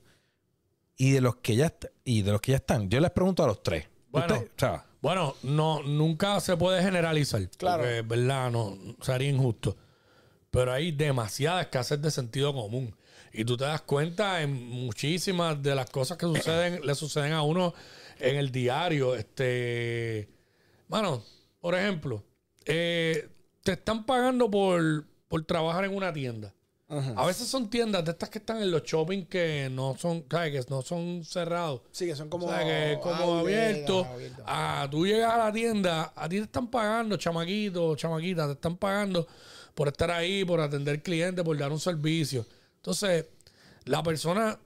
[0.97, 2.89] y de los que ya y de los que ya están?
[2.89, 3.85] Yo les pregunto a los tres.
[4.09, 4.33] Bueno.
[4.35, 7.47] Usted- o sea, Bueno, no, nunca se puede generalizar.
[7.57, 7.83] Claro.
[7.83, 9.77] Porque, verdad, no sería injusto.
[10.49, 12.95] Pero hay demasiada escasez de sentido común.
[13.31, 17.43] Y tú te das cuenta en muchísimas de las cosas que suceden, le suceden a
[17.43, 17.73] uno
[18.19, 19.15] en el diario.
[19.15, 20.29] Este.
[20.87, 21.21] Mano,
[21.59, 22.23] por ejemplo,
[22.65, 23.29] eh,
[23.65, 26.53] te están pagando por, por trabajar en una tienda.
[26.87, 30.21] A veces son tiendas de estas que están en los shopping que no son.
[30.21, 31.81] Que no son cerrados.
[31.91, 32.45] Sí, que son como.
[32.45, 34.01] O sea, que es como outlet, abierto.
[34.01, 34.43] ajá, abierto.
[34.45, 38.77] Ah, tú llegas a la tienda, a ti te están pagando, chamaquito, chamaquita, te están
[38.77, 39.27] pagando
[39.73, 42.45] por estar ahí, por atender clientes, por dar un servicio.
[42.75, 43.25] Entonces,
[43.85, 44.59] la persona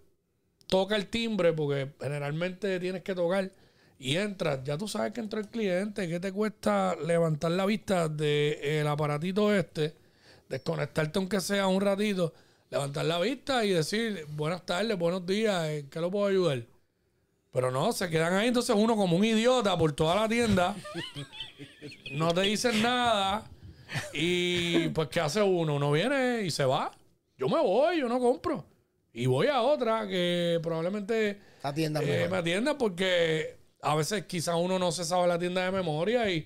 [0.68, 3.50] toca el timbre porque generalmente tienes que tocar
[4.00, 4.64] y entras.
[4.64, 9.54] Ya tú sabes que entró el cliente, ¿qué te cuesta levantar la vista del aparatito
[9.54, 9.94] este?
[10.48, 12.34] Desconectarte aunque sea un ratito,
[12.72, 16.64] levantar la vista y decir buenas tardes, buenos días, ¿en qué lo puedo ayudar?
[17.52, 20.76] Pero no, se quedan ahí entonces uno como un idiota por toda la tienda.
[22.14, 23.44] no te dicen nada.
[24.14, 25.76] Y pues, ¿qué hace uno?
[25.76, 26.92] Uno viene y se va.
[27.38, 28.66] Yo me voy, yo no compro.
[29.12, 34.92] Y voy a otra que probablemente eh, me atienda porque a veces quizá uno no
[34.92, 36.46] se sabe la tienda de memoria y,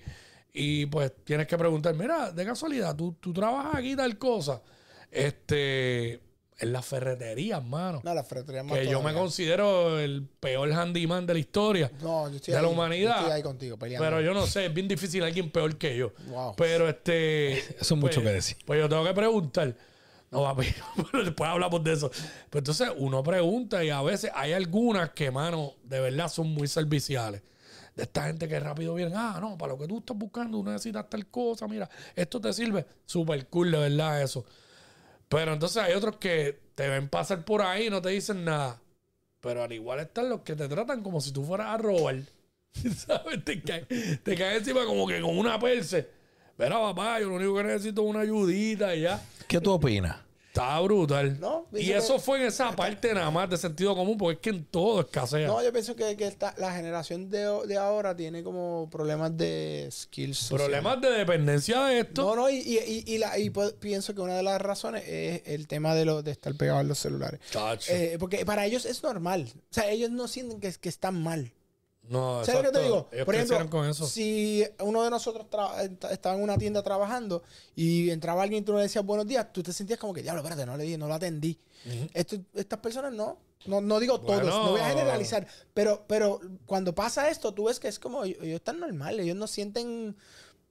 [0.52, 4.62] y pues tienes que preguntar, mira, de casualidad, ¿tú, tú trabajas aquí tal cosa?
[5.10, 6.20] Este,
[6.58, 8.00] en las ferreterías, mano.
[8.04, 12.28] No, la ferretería más que yo me considero el peor handyman de la historia No,
[12.30, 13.14] yo estoy de la ahí, humanidad.
[13.14, 14.04] yo estoy ahí contigo peleando.
[14.04, 16.12] Pero yo no sé, es bien difícil alguien peor que yo.
[16.28, 16.54] Wow.
[16.56, 17.58] Pero este.
[17.80, 18.56] Eso es mucho pues- que decir.
[18.64, 19.74] Pues yo tengo que preguntar.
[20.34, 20.66] No, papi,
[21.12, 22.10] pero después hablamos de eso.
[22.50, 26.66] Pero entonces uno pregunta y a veces hay algunas que, mano, de verdad son muy
[26.66, 27.40] serviciales.
[27.94, 30.64] De esta gente que rápido viene, ah, no, para lo que tú estás buscando, tú
[30.64, 32.84] necesitas tal cosa, mira, esto te sirve.
[33.06, 34.44] Súper cool, de verdad, eso.
[35.28, 38.80] Pero entonces hay otros que te ven pasar por ahí y no te dicen nada.
[39.40, 42.16] Pero al igual están los que te tratan como si tú fueras a robar.
[43.06, 43.44] ¿Sabes?
[43.44, 43.86] Te caen,
[44.24, 46.08] te caen encima como que con una perse.
[46.58, 49.22] Verá, papá, yo lo único que necesito es una ayudita y ya.
[49.48, 50.16] ¿Qué tú opinas?
[50.48, 51.40] Está brutal.
[51.40, 54.40] No, y eso que- fue en esa parte nada más de sentido común, porque es
[54.40, 55.48] que en todo escasea.
[55.48, 59.88] No, yo pienso que, que esta- la generación de, de ahora tiene como problemas de
[59.90, 60.38] skills.
[60.38, 60.66] sociales.
[60.66, 62.22] Problemas de dependencia de esto.
[62.22, 65.02] No, no, y, y, y- y la- y pu- pienso que una de las razones
[65.08, 67.40] es el tema de, lo, de estar pegado en los celulares.
[67.88, 69.50] Eh, porque para ellos es normal.
[69.56, 71.50] O sea, ellos no sienten que, que están mal.
[72.08, 73.08] No, ¿Sabes lo que te digo?
[73.12, 74.06] Ellos Por ejemplo, crecieron con eso.
[74.06, 75.46] si uno de nosotros
[76.10, 77.42] estaba en una tienda trabajando
[77.74, 80.42] y entraba alguien y tú le decías buenos días, tú te sentías como que, diablo,
[80.42, 81.58] espérate, no le di, no lo atendí.
[82.12, 83.38] Esto- estas personas no.
[83.66, 84.64] No, no digo todos, Bueno.
[84.64, 88.36] no voy a generalizar, pero, pero cuando pasa esto, tú ves que es como, ellos,
[88.42, 90.14] están normales, ellos no sienten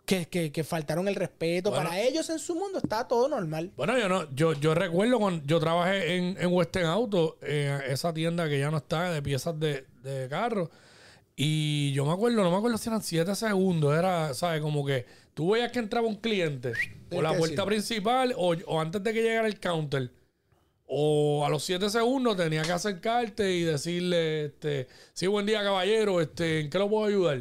[0.06, 1.72] que, que- que faltaron el respeto.
[1.72, 1.86] Bueno.
[1.90, 3.72] Para ellos en su mundo está todo normal.
[3.76, 8.14] Bueno, yo no, yo, yo recuerdo cuando yo trabajé en, en Western Auto, en esa
[8.14, 10.70] tienda que ya no está de piezas de, de carro.
[11.36, 14.62] Y yo me acuerdo, no me acuerdo si eran 7 segundos, era, ¿sabes?
[14.62, 16.74] Como que tú veías que entraba un cliente
[17.10, 17.66] por la puerta decirlo.
[17.66, 20.12] principal o, o antes de que llegara el counter.
[20.86, 26.22] O a los 7 segundos tenía que acercarte y decirle, este, sí, buen día, caballero,
[26.22, 27.38] este, ¿en qué lo puedo ayudar?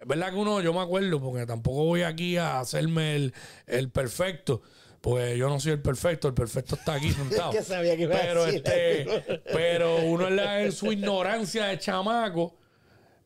[0.00, 3.34] Es verdad que uno, yo me acuerdo, porque tampoco voy aquí a hacerme el,
[3.66, 4.62] el perfecto.
[5.02, 7.50] Pues yo no soy el perfecto, el perfecto está aquí sentado.
[7.52, 11.66] que sabía que iba a pero, decir este, pero uno en, la- en su ignorancia
[11.66, 12.56] de chamaco,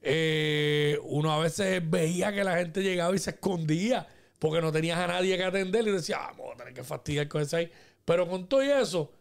[0.03, 4.07] eh, uno a veces veía que la gente llegaba y se escondía
[4.39, 7.29] porque no tenías a nadie que atender y decía, ah, vamos a tener que fastidiar
[7.29, 7.71] con ese ahí.
[8.05, 9.13] Pero con todo y eso,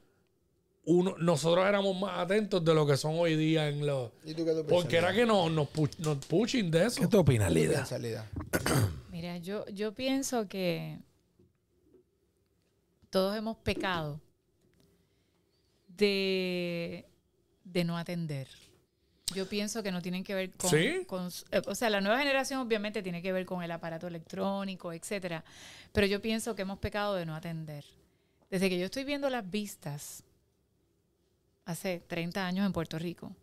[0.85, 4.11] uno, nosotros éramos más atentos de lo que son hoy día en los...
[4.25, 6.99] ¿Y tú qué tú Porque era que nos, nos, pu- nos pushing de eso.
[7.01, 7.85] ¿Qué tú opinas, Lida?
[9.11, 10.97] Mira, yo, yo pienso que
[13.11, 14.19] todos hemos pecado
[15.87, 17.05] de,
[17.63, 18.47] de no atender.
[19.33, 21.05] Yo pienso que no tienen que ver con, ¿Sí?
[21.07, 24.91] con- eh, o sea, la nueva generación obviamente tiene que ver con el aparato electrónico,
[24.93, 25.43] etcétera.
[25.91, 27.85] Pero yo pienso que hemos pecado de no atender.
[28.49, 30.23] Desde que yo estoy viendo las vistas
[31.65, 33.33] hace 30 años en Puerto Rico,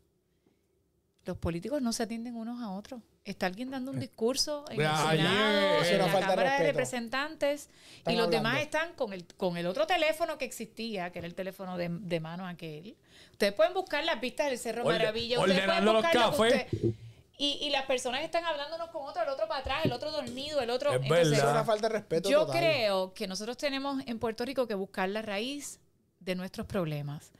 [1.28, 3.00] los políticos no se atienden unos a otros.
[3.24, 6.66] Está alguien dando un discurso en el Ah, Senado, Es en la de Cámara de.
[6.66, 7.68] Representantes
[7.98, 8.48] Están y los hablando.
[8.48, 11.88] demás están con el, con el otro teléfono que existía, que era el teléfono de,
[11.90, 12.96] de mano aquel.
[13.32, 15.38] Ustedes pueden buscar las vistas del Cerro Orde- Maravilla.
[15.40, 16.66] Ustedes pueden los buscar lo que cafés.
[16.72, 16.94] usted-
[17.40, 20.10] y, y las personas están hablando unos con otros, el otro para atrás, el otro
[20.10, 20.90] dormido, el otro...
[20.90, 21.52] Es Entonces, Es verdad.
[21.52, 22.58] una falta de respeto yo total.
[22.58, 25.78] creo que nosotros tenemos en Puerto Rico que buscar la raíz
[26.18, 27.30] de nuestros problemas.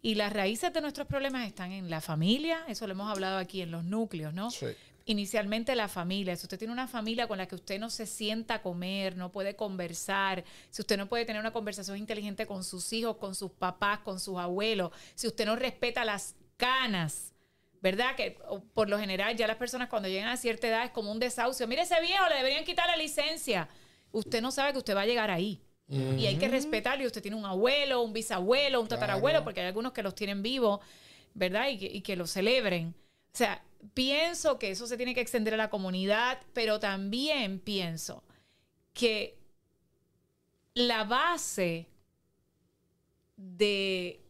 [0.00, 3.62] Y las raíces de nuestros problemas están en la familia, eso lo hemos hablado aquí
[3.62, 4.50] en los núcleos, ¿no?
[4.50, 4.66] Sí.
[5.06, 6.36] Inicialmente la familia.
[6.36, 9.32] Si usted tiene una familia con la que usted no se sienta a comer, no
[9.32, 13.50] puede conversar, si usted no puede tener una conversación inteligente con sus hijos, con sus
[13.50, 17.32] papás, con sus abuelos, si usted no respeta las canas,
[17.80, 18.14] ¿verdad?
[18.16, 18.38] Que
[18.74, 21.66] por lo general ya las personas cuando llegan a cierta edad es como un desahucio.
[21.66, 23.68] Mire ese viejo, le deberían quitar la licencia.
[24.12, 25.60] Usted no sabe que usted va a llegar ahí.
[25.88, 27.04] Y hay que respetarlo.
[27.04, 30.42] Y usted tiene un abuelo, un bisabuelo, un tatarabuelo, porque hay algunos que los tienen
[30.42, 30.80] vivos,
[31.34, 31.68] ¿verdad?
[31.68, 32.94] Y que, y que lo celebren.
[33.32, 33.62] O sea,
[33.94, 38.22] pienso que eso se tiene que extender a la comunidad, pero también pienso
[38.92, 39.38] que
[40.74, 41.88] la base
[43.36, 44.20] de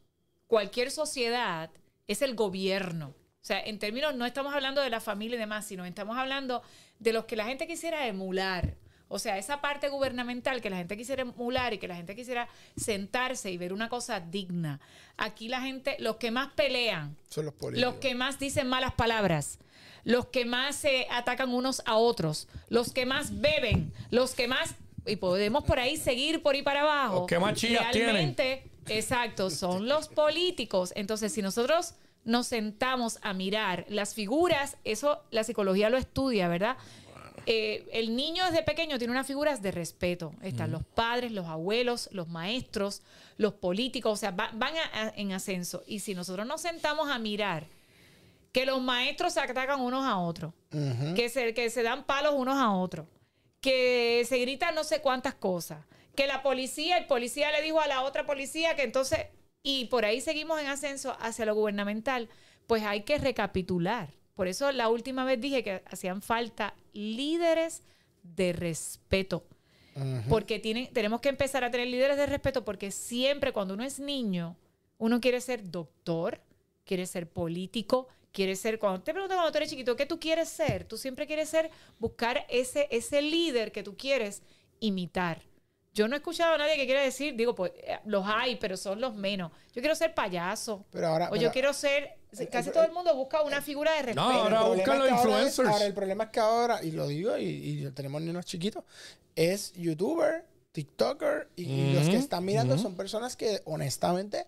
[0.46, 1.70] cualquier sociedad
[2.06, 3.14] es el gobierno.
[3.40, 6.62] O sea, en términos, no estamos hablando de la familia y demás, sino estamos hablando
[6.98, 8.76] de los que la gente quisiera emular.
[9.08, 12.48] O sea, esa parte gubernamental que la gente quisiera emular y que la gente quisiera
[12.76, 14.80] sentarse y ver una cosa digna.
[15.16, 17.90] Aquí la gente, los que más pelean, Son los políticos.
[17.90, 19.58] los que más dicen malas palabras,
[20.04, 24.74] los que más se atacan unos a otros, los que más beben, los que más
[25.06, 27.20] y podemos por ahí seguir por ahí para abajo.
[27.20, 30.92] Los que más chillas Realmente, exacto, son los políticos.
[30.96, 31.94] Entonces, si nosotros
[32.24, 36.76] nos sentamos a mirar las figuras, eso la psicología lo estudia, ¿verdad?
[37.46, 40.32] Eh, el niño desde pequeño tiene unas figuras de respeto.
[40.42, 43.02] Están los padres, los abuelos, los maestros,
[43.36, 45.82] los políticos, o sea, va- van a- a- en ascenso.
[45.86, 47.66] Y si nosotros nos sentamos a mirar
[48.52, 50.52] que los maestros se atacan unos a otros,
[51.14, 53.06] que, se, que se dan palos unos a otros,
[53.60, 55.84] que se gritan no sé cuántas cosas,
[56.14, 59.20] que la policía, el policía le dijo a la otra policía que entonces,
[59.62, 62.28] y por ahí seguimos en ascenso hacia lo gubernamental,
[62.66, 64.08] pues hay que recapitular.
[64.38, 67.82] Por eso la última vez dije que hacían falta líderes
[68.22, 69.44] de respeto.
[70.28, 73.98] Porque tienen, tenemos que empezar a tener líderes de respeto porque siempre cuando uno es
[73.98, 74.56] niño,
[74.96, 76.40] uno quiere ser doctor,
[76.84, 80.48] quiere ser político, quiere ser, cuando te preguntan cuando tú eres chiquito, ¿qué tú quieres
[80.48, 80.84] ser?
[80.84, 84.42] Tú siempre quieres ser, buscar ese, ese líder que tú quieres
[84.78, 85.42] imitar.
[85.98, 88.76] Yo no he escuchado a nadie que quiera decir, digo, pues eh, los hay, pero
[88.76, 89.50] son los menos.
[89.74, 90.84] Yo quiero ser payaso.
[90.92, 93.60] Pero ahora- o pero- yo quiero ser, el- casi el- todo el mundo busca una
[93.60, 94.20] figura de respeto.
[94.20, 95.68] No, ahora el problema buscan es los que ahora es- influencers.
[95.68, 98.84] ahora el problema es que ahora, y lo digo, y, y tenemos niños chiquitos,
[99.34, 104.46] es youtuber TikToker y, y los que están mirando son personas que honestamente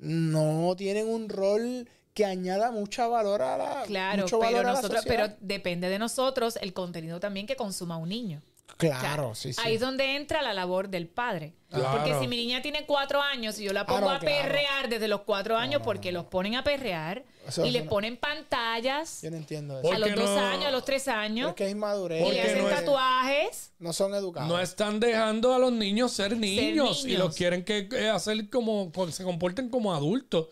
[0.00, 4.68] no tienen un rol que añada mucho valor a la Claro, mucho pero valor a
[4.68, 5.26] la nosotros, sociedad.
[5.30, 8.42] pero depende de nosotros el contenido también que consuma un niño.
[8.88, 9.60] Claro, O sea, sí, sí.
[9.64, 11.54] Ahí es donde entra la labor del padre.
[11.70, 11.96] Claro.
[11.98, 14.36] Porque si mi niña tiene cuatro años y yo la pongo no, a claro.
[14.42, 17.88] perrear desde los cuatro años porque los ponen a perrear Eso- y eso le no-
[17.90, 19.82] ponen pantallas Yo no entiendo eso.
[19.82, 20.38] ¿Por a los dos no?
[20.38, 22.20] años, a los tres años es que es inmadurez.
[22.20, 23.72] y ¿Por le hacen no es- tatuajes.
[23.78, 24.48] No son educados.
[24.48, 27.18] No están dejando a los niños ser niños, y niños.
[27.20, 30.48] los quieren que eh, hacer como que se comporten como adultos.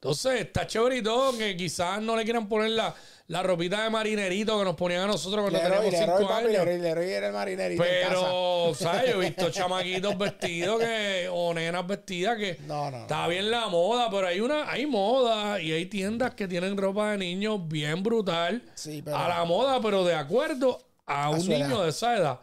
[0.00, 2.94] Entonces, está chévere y todo que quizás no le quieran poner la,
[3.28, 6.52] la ropita de marinerito que nos ponían a nosotros cuando Leroy, teníamos cinco papi, años.
[6.52, 8.08] Leroy, Leroy era el marinerito en casa.
[8.14, 9.10] Pero, ¿sabes?
[9.10, 12.98] Yo he visto chamaquitos vestidos que, o nenas vestidas que No, no.
[13.02, 17.12] está bien la moda, pero hay una, hay moda y hay tiendas que tienen ropa
[17.12, 21.66] de niños bien brutal Sí, pero- a la moda, pero de acuerdo a, un niño
[21.78, 21.84] edad.
[21.84, 22.40] de esa edad.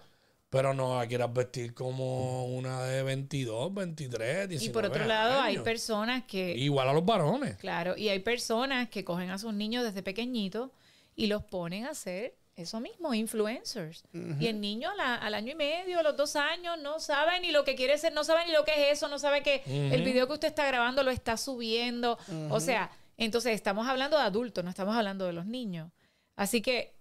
[0.53, 5.41] Pero no la quieras vestir como una de 22, 23, 19 Y por otro lado,
[5.41, 7.57] hay personas que, Igual a los varones.
[7.57, 10.69] claro, y hay personas que cogen a sus niños desde pequeñitos
[11.15, 14.03] y los ponen a hacer eso mismo, influencers.
[14.39, 17.39] Y el niño a la- al año y medio, a los dos años, no sabe
[17.39, 19.63] ni lo que quiere ser, no sabe ni lo que es eso, no sabe que
[19.65, 22.19] el video que usted está grabando lo está subiendo.
[22.51, 25.89] O sea, entonces estamos hablando de adultos, no estamos hablando de los niños.
[26.35, 26.93] Así que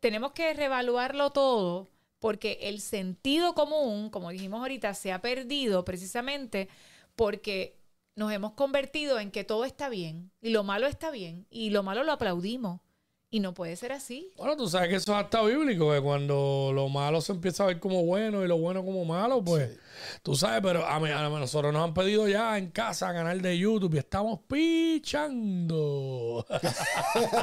[0.00, 1.86] tenemos que reevaluarlo todo
[2.22, 6.68] porque el sentido común, como dijimos ahorita, se ha perdido precisamente
[7.16, 7.76] porque
[8.14, 11.82] nos hemos convertido en que todo está bien y lo malo está bien y lo
[11.82, 12.80] malo lo aplaudimos
[13.28, 14.30] y no puede ser así.
[14.36, 17.66] Bueno, tú sabes que eso es hasta bíblico, que cuando lo malo se empieza a
[17.66, 19.76] ver como bueno y lo bueno como malo, pues
[20.22, 23.58] tú sabes, pero a, mí- a nosotros nos han pedido ya en casa canal de
[23.58, 26.46] YouTube y estamos pichando.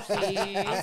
[0.07, 0.38] Sí,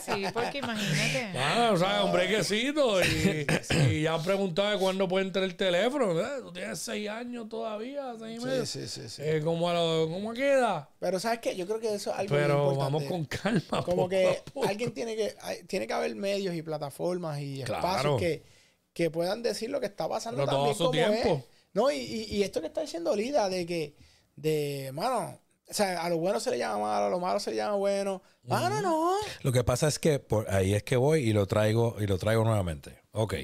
[0.04, 1.38] sí, porque imagínate.
[1.38, 3.46] Ah, o sea, un brequecito y,
[3.90, 6.18] y ya han preguntado de cuándo puede entrar el teléfono.
[6.20, 8.70] Eh, Tú tienes seis años todavía, seis Sí, meses.
[8.70, 9.22] sí, sí, sí.
[9.24, 10.88] Eh, ¿cómo, a lo- ¿Cómo queda?
[10.98, 11.56] Pero ¿sabes qué?
[11.56, 12.84] Yo creo que eso es algo muy Pero importante.
[12.84, 13.84] vamos con calma.
[13.84, 14.66] Como poco que a poco.
[14.68, 17.86] alguien tiene que hay- tiene que haber medios y plataformas y Claro.
[17.86, 18.42] espacios que,
[18.92, 21.44] que puedan decir lo que está pasando Pero también su como tiempo.
[21.50, 21.55] es.
[21.76, 23.94] No, y, y- esto que está diciendo Lida de que
[24.34, 27.50] de mano, o sea, a lo bueno se le llama malo, a lo malo se
[27.50, 28.22] le llama bueno.
[28.44, 29.12] Mano, no.
[29.42, 32.16] Lo que pasa es que por ahí es que voy y lo traigo y lo
[32.16, 33.02] traigo nuevamente.
[33.12, 33.34] Ok.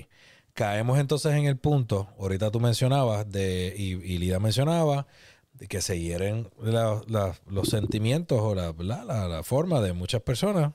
[0.54, 5.06] Caemos entonces en el punto, ahorita tú mencionabas de, y, y Lida mencionaba,
[5.52, 10.72] de que se hieren la- la- los sentimientos o la, la, forma de muchas personas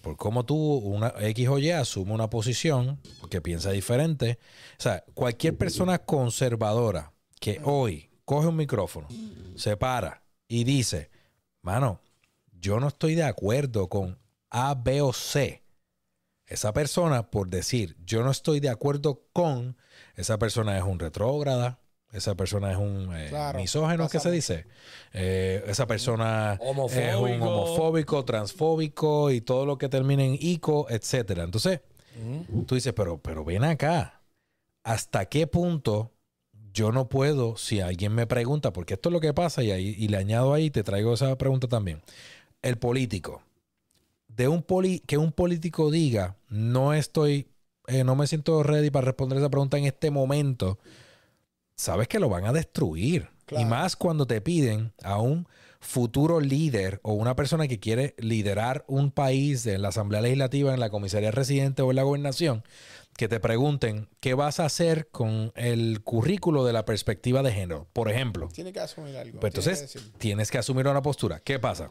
[0.00, 4.38] por cómo tú, una X o Y, asume una posición que piensa diferente.
[4.78, 9.08] O sea, cualquier persona conservadora que hoy coge un micrófono,
[9.56, 11.10] se para y dice,
[11.62, 12.00] mano,
[12.52, 14.18] yo no estoy de acuerdo con
[14.50, 15.62] A, B o C.
[16.46, 19.76] Esa persona, por decir, yo no estoy de acuerdo con,
[20.14, 21.78] esa persona es un retrógrada,
[22.14, 24.66] esa persona es un eh, Claro, misógeno, ¿qué se dice?
[25.12, 27.44] Eh, esa persona es un Homofóbico.
[27.44, 31.44] homofóbico, transfóbico y todo lo que termine en ico, etcétera.
[31.44, 31.80] Entonces,
[32.66, 34.22] tú dices, pero, pero ven acá,
[34.84, 36.12] ¿hasta qué punto
[36.72, 39.94] yo no puedo, si alguien me pregunta, porque esto es lo que pasa, y, ahí,
[39.96, 42.02] y le añado ahí, te traigo esa pregunta también.
[42.62, 43.42] El político,
[44.26, 47.46] de un poli, que un político diga, no estoy,
[47.86, 50.78] eh, no me siento ready para responder esa pregunta en este momento,
[51.76, 53.28] sabes que lo van a destruir.
[53.46, 53.64] Claro.
[53.64, 55.46] Y más cuando te piden a un
[55.80, 60.80] futuro líder o una persona que quiere liderar un país en la Asamblea Legislativa, en
[60.80, 62.64] la comisaría residente o en la gobernación,
[63.18, 67.86] que te pregunten qué vas a hacer con el currículo de la perspectiva de género.
[67.92, 69.40] Por ejemplo, Tiene que asumir algo.
[69.40, 71.38] pues tiene que entonces tienes que asumir una postura.
[71.40, 71.90] ¿Qué pasa?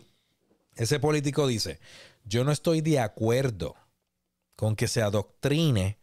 [0.75, 1.79] Ese político dice,
[2.25, 3.75] yo no estoy de acuerdo
[4.55, 5.99] con que se adoctrine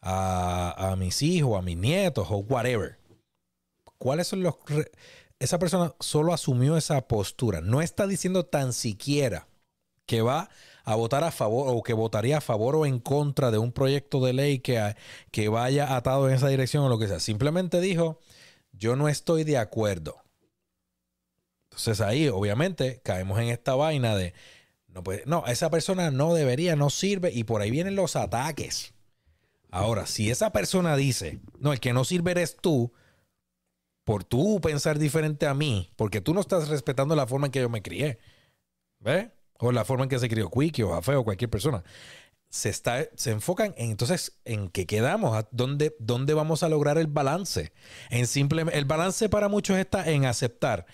[0.00, 2.96] a, a mis hijos, a mis nietos o whatever.
[4.04, 4.56] ¿Cuáles son los...
[5.38, 7.62] Esa persona solo asumió esa postura.
[7.62, 9.48] No está diciendo tan siquiera
[10.04, 10.50] que va
[10.84, 14.22] a votar a favor o que votaría a favor o en contra de un proyecto
[14.22, 14.94] de ley que,
[15.30, 17.18] que vaya atado en esa dirección o lo que sea.
[17.18, 18.20] Simplemente dijo,
[18.72, 20.22] yo no estoy de acuerdo.
[21.70, 24.34] Entonces ahí obviamente caemos en esta vaina de,
[24.88, 28.92] no, puede, no, esa persona no debería, no sirve y por ahí vienen los ataques.
[29.70, 32.92] Ahora, si esa persona dice, no, el que no sirve eres tú,
[34.04, 37.60] por tú pensar diferente a mí, porque tú no estás respetando la forma en que
[37.60, 38.18] yo me crié,
[39.00, 39.28] ¿ves?
[39.58, 41.82] O la forma en que se crió Quickie o Jafé o cualquier persona.
[42.50, 46.98] Se, está, se enfocan en entonces en qué quedamos, ¿A dónde, dónde vamos a lograr
[46.98, 47.72] el balance.
[48.10, 50.86] En simple, el balance para muchos está en aceptar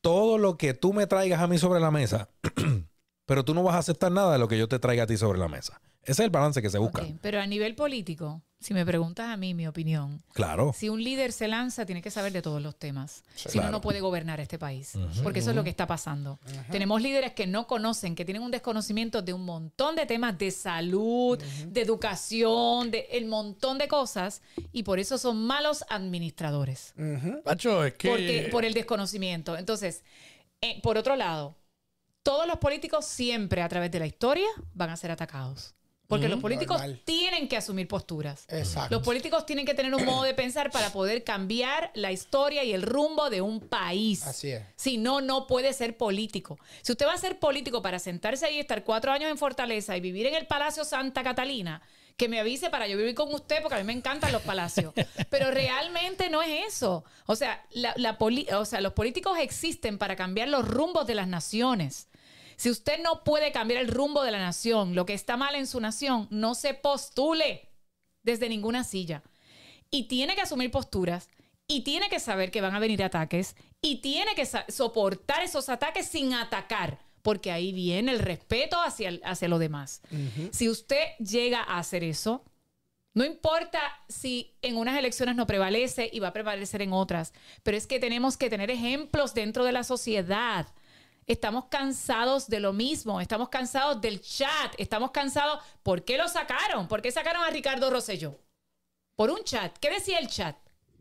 [0.00, 2.28] todo lo que tú me traigas a mí sobre la mesa,
[3.26, 5.16] pero tú no vas a aceptar nada de lo que yo te traiga a ti
[5.16, 5.80] sobre la mesa.
[6.02, 7.04] Ese es el balance que se busca.
[7.20, 10.72] Pero a nivel político, si me preguntas a mí mi opinión, Claro.
[10.74, 13.22] si un líder se lanza, tiene que saber de todos los temas.
[13.34, 13.66] si Claro.
[13.68, 14.94] no, no puede gobernar este país.
[15.22, 16.40] Porque eso es lo que está pasando.
[16.70, 20.50] Tenemos líderes que no conocen, que tienen un desconocimiento de un montón de temas de
[20.50, 24.40] salud, de educación, de el montón de cosas,
[24.72, 26.94] y por eso son malos administradores.
[27.44, 28.08] Pacho, es que.
[28.08, 29.58] Porque, por el desconocimiento.
[29.58, 30.02] Entonces,
[30.62, 31.54] eh, por otro lado,
[32.22, 35.74] todos los políticos siempre a través de la historia van a ser atacados.
[36.08, 37.00] Porque los políticos Normal.
[37.04, 38.46] tienen que asumir posturas.
[38.48, 38.94] Exacto.
[38.96, 42.72] Los políticos tienen que tener un modo de pensar para poder cambiar la historia y
[42.72, 44.26] el rumbo de un país.
[44.26, 44.62] Así es.
[44.74, 46.58] Si no, no puede ser político.
[46.80, 49.98] Si usted va a ser político para sentarse ahí y estar cuatro años en Fortaleza
[49.98, 51.82] y vivir en el Palacio Santa Catalina,
[52.16, 54.94] que me avise para yo vivir con usted, porque a mí me encantan los palacios.
[55.30, 57.04] Pero realmente no es eso.
[57.26, 58.16] O sea, la- la
[58.58, 62.08] o sea, los políticos existen para cambiar los rumbos de las naciones.
[62.58, 65.66] Si usted no puede cambiar el rumbo de la nación, lo que está mal en
[65.68, 67.70] su nación, no se postule
[68.24, 69.22] desde ninguna silla.
[69.90, 71.28] Y tiene que asumir posturas,
[71.68, 76.06] y tiene que saber que van a venir ataques, y tiene que soportar esos ataques
[76.08, 80.02] sin atacar, porque ahí viene el respeto hacia, el- hacia lo demás.
[80.50, 82.44] Si usted llega a hacer eso,
[83.14, 87.32] no importa si en unas elecciones no prevalece y va a prevalecer en otras,
[87.62, 90.66] pero es que tenemos que tener ejemplos dentro de la sociedad.
[91.28, 95.62] Estamos cansados de lo mismo, estamos cansados del chat, estamos cansados.
[95.82, 96.88] ¿Por qué lo sacaron?
[96.88, 98.40] ¿Por qué sacaron a Ricardo Rosselló?
[99.14, 99.76] Por un chat.
[99.78, 100.56] ¿Qué decía el chat?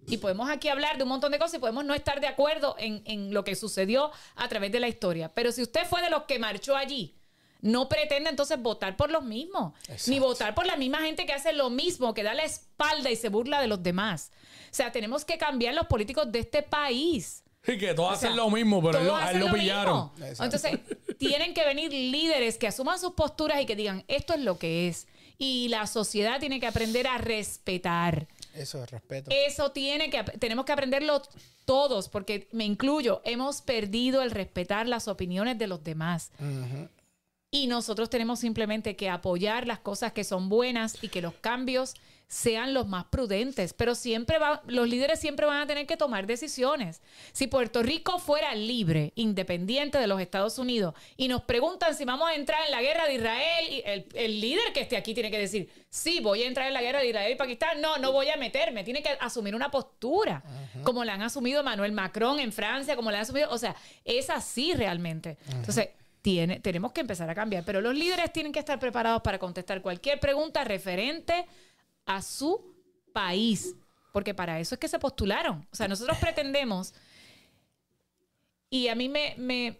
[0.05, 2.75] Y podemos aquí hablar de un montón de cosas y podemos no estar de acuerdo
[2.78, 5.34] en, en lo que sucedió a través de la historia.
[5.34, 7.17] Pero si usted fue de los que marchó allí,
[7.61, 9.73] no pretende entonces votar por los mismos,
[10.07, 13.15] ni votar por la misma gente que hace lo mismo, que da la espalda y
[13.15, 14.32] se burla de los demás.
[14.71, 17.43] O sea, tenemos que cambiar los políticos de este país.
[17.68, 19.39] Y que todos O sea, hacen lo mismo, pero a él, lo- a él hacen
[19.41, 20.11] lo lo pillaron.
[20.39, 20.80] Entonces,
[21.18, 24.88] tienen que venir líderes que asuman sus posturas y que digan, esto es lo que
[24.88, 25.07] es.
[25.38, 28.28] Y la sociedad tiene que aprender a respetar.
[28.55, 29.30] Eso es respeto.
[29.32, 31.22] Eso tiene que, tenemos que aprenderlo
[31.65, 36.32] todos, porque me incluyo, hemos perdido el respetar las opiniones de los demás.
[37.58, 41.95] Y nosotros tenemos simplemente que apoyar las cosas que son buenas y que los cambios
[42.28, 43.74] sean los más prudentes.
[43.74, 47.01] Pero siempre va, los líderes siempre van a tener que tomar decisiones.
[47.32, 52.30] Si Puerto Rico fuera libre, independiente de los Estados Unidos, y nos preguntan si vamos
[52.30, 55.39] a entrar en la guerra de Israel, el, el líder que esté aquí tiene que
[55.39, 57.82] decir, sí, voy a entrar en la guerra de Israel y Pakistán.
[57.82, 58.84] No, no voy a meterme.
[58.84, 60.43] Tiene que asumir una postura,
[60.84, 63.49] como la han asumido Manuel Macron en Francia, como la han asumido.
[63.49, 65.39] O sea, es así realmente.
[65.49, 65.89] Entonces,
[66.32, 67.63] tiene, tenemos que empezar a cambiar.
[67.63, 71.45] Pero los líderes tienen que estar preparados para contestar cualquier pregunta referente
[72.05, 72.75] a su
[73.13, 73.73] país.
[74.11, 75.65] Porque para eso es que se postularon.
[75.71, 76.93] O sea, nosotros pretendemos.
[78.69, 79.80] Y a mí me, me-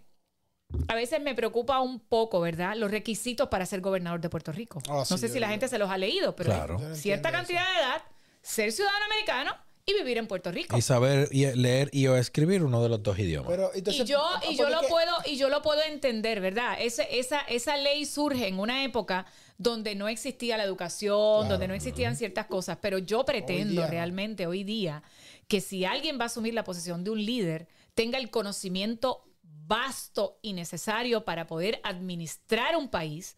[0.88, 2.78] a veces me preocupa un poco, ¿verdad?
[2.78, 4.80] Los requisitos para ser gobernador de Puerto Rico.
[4.90, 6.96] Ah, sí, no sé si la gente se los ha leído, pero Claro.
[6.96, 8.02] cierta cantidad de edad,
[8.42, 9.54] ser ciudadano americano
[9.90, 10.78] y vivir en Puerto Rico.
[10.78, 13.50] Y saber y leer y o escribir uno de los dos idiomas.
[13.50, 16.76] Pero, entonces, y yo, y yo ¿por lo puedo, y yo lo puedo entender, ¿verdad?
[16.80, 19.26] Ese- esa, esa ley surge en una época
[19.58, 22.78] donde no existía la educación, donde no existían ciertas cosas.
[22.82, 23.88] Pero yo pretendo día no.
[23.92, 25.04] realmente hoy día
[25.48, 30.38] que si alguien va a asumir la posición de un líder, tenga el conocimiento vasto
[30.42, 33.38] y necesario para poder administrar un país,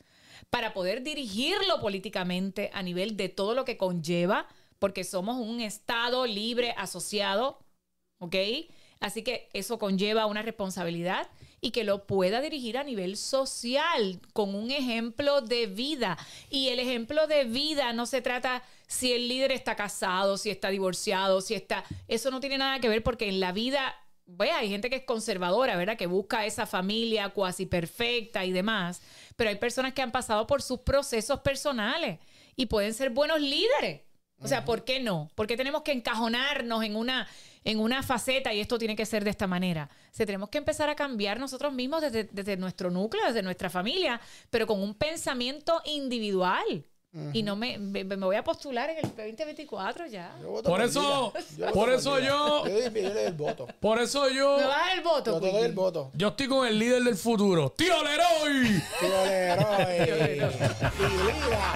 [0.49, 4.47] para poder dirigirlo políticamente a nivel de todo lo que conlleva,
[4.79, 7.59] porque somos un Estado libre asociado
[8.19, 8.35] ¿ok?
[8.99, 11.29] Así que eso conlleva una responsabilidad
[11.61, 16.17] y que lo pueda dirigir a nivel social con un ejemplo de vida.
[16.49, 20.69] Y el ejemplo de vida no se trata si el líder está casado, si está
[20.69, 21.85] divorciado, si está...
[22.07, 25.03] Eso no tiene nada que ver porque en la vida, ve, hay gente que es
[25.03, 25.97] conservadora, ¿verdad?
[25.97, 29.01] Que busca esa familia cuasi perfecta y demás.
[29.37, 32.19] Pero hay personas que han pasado por sus procesos personales
[32.57, 34.01] y pueden ser buenos líderes.
[34.41, 35.29] O sea, ¿por qué no?
[35.35, 37.27] ¿Por qué tenemos que encajonarnos en una,
[37.63, 39.89] en una faceta y esto tiene que ser de esta manera?
[39.91, 43.69] O sea, tenemos que empezar a cambiar nosotros mismos desde, desde nuestro núcleo, desde nuestra
[43.69, 44.19] familia,
[44.49, 46.85] pero con un pensamiento individual.
[47.33, 50.31] Y no me, me, me voy a postular en el 2024 ya.
[50.43, 51.41] Yo voto Por eso- día.
[51.57, 53.67] Yo voto por eso yo- Yo doy- yo doy el voto.
[53.79, 54.57] Por eso yo.
[54.57, 55.31] ¿Me vas a dar el voto?
[55.33, 56.11] Yo te doy el voto.
[56.13, 57.71] Yo estoy con el líder del futuro.
[57.71, 58.79] ¡Tío Leroy!
[58.99, 59.95] Tío Leroy.
[59.95, 60.01] Y
[61.01, 61.73] Lida.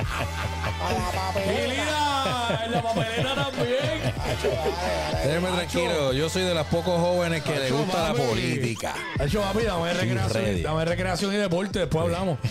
[0.83, 1.63] A la papelera.
[1.63, 2.61] ¡Y Lida!
[2.65, 4.13] En la papelera también.
[4.23, 4.71] Hacho, dale,
[5.13, 5.27] dale.
[5.27, 8.93] Déjeme tranquilo, yo soy de los pocos jóvenes que le gusta la política.
[9.19, 11.79] Hacho, papi, dame recreación, dame recreación y deporte.
[11.79, 12.37] Después hablamos.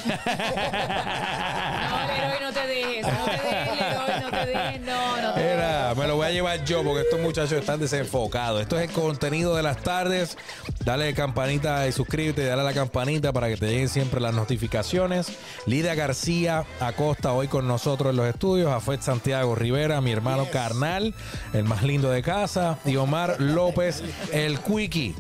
[1.92, 3.06] No, Leroy, no te dejes.
[3.06, 6.64] No te dejes, Leroy, no te no, no te Era, me lo voy a llevar
[6.64, 8.62] yo porque estos muchachos están desenfocados.
[8.62, 10.36] Esto es el contenido de las tardes.
[10.84, 15.32] Dale campanita y suscríbete, dale a la campanita para que te lleguen siempre las notificaciones.
[15.66, 18.72] Lidia García Acosta hoy con nosotros en los estudios.
[18.72, 21.14] Afet Santiago Rivera, mi hermano carnal,
[21.52, 22.78] el más lindo de casa.
[22.84, 24.02] Y Omar López,
[24.32, 25.14] el Quickie.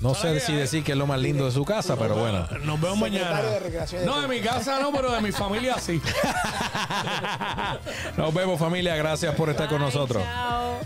[0.00, 2.46] No sé si decir que es lo más lindo de su casa, pero bueno.
[2.64, 3.28] Nos vemos mañana.
[3.28, 6.00] Secretario de Recreación y No, de mi casa no, pero de mi familia sí.
[8.16, 10.22] Nos vemos familia, gracias por estar con Bye, nosotros.
[10.22, 10.80] Chao.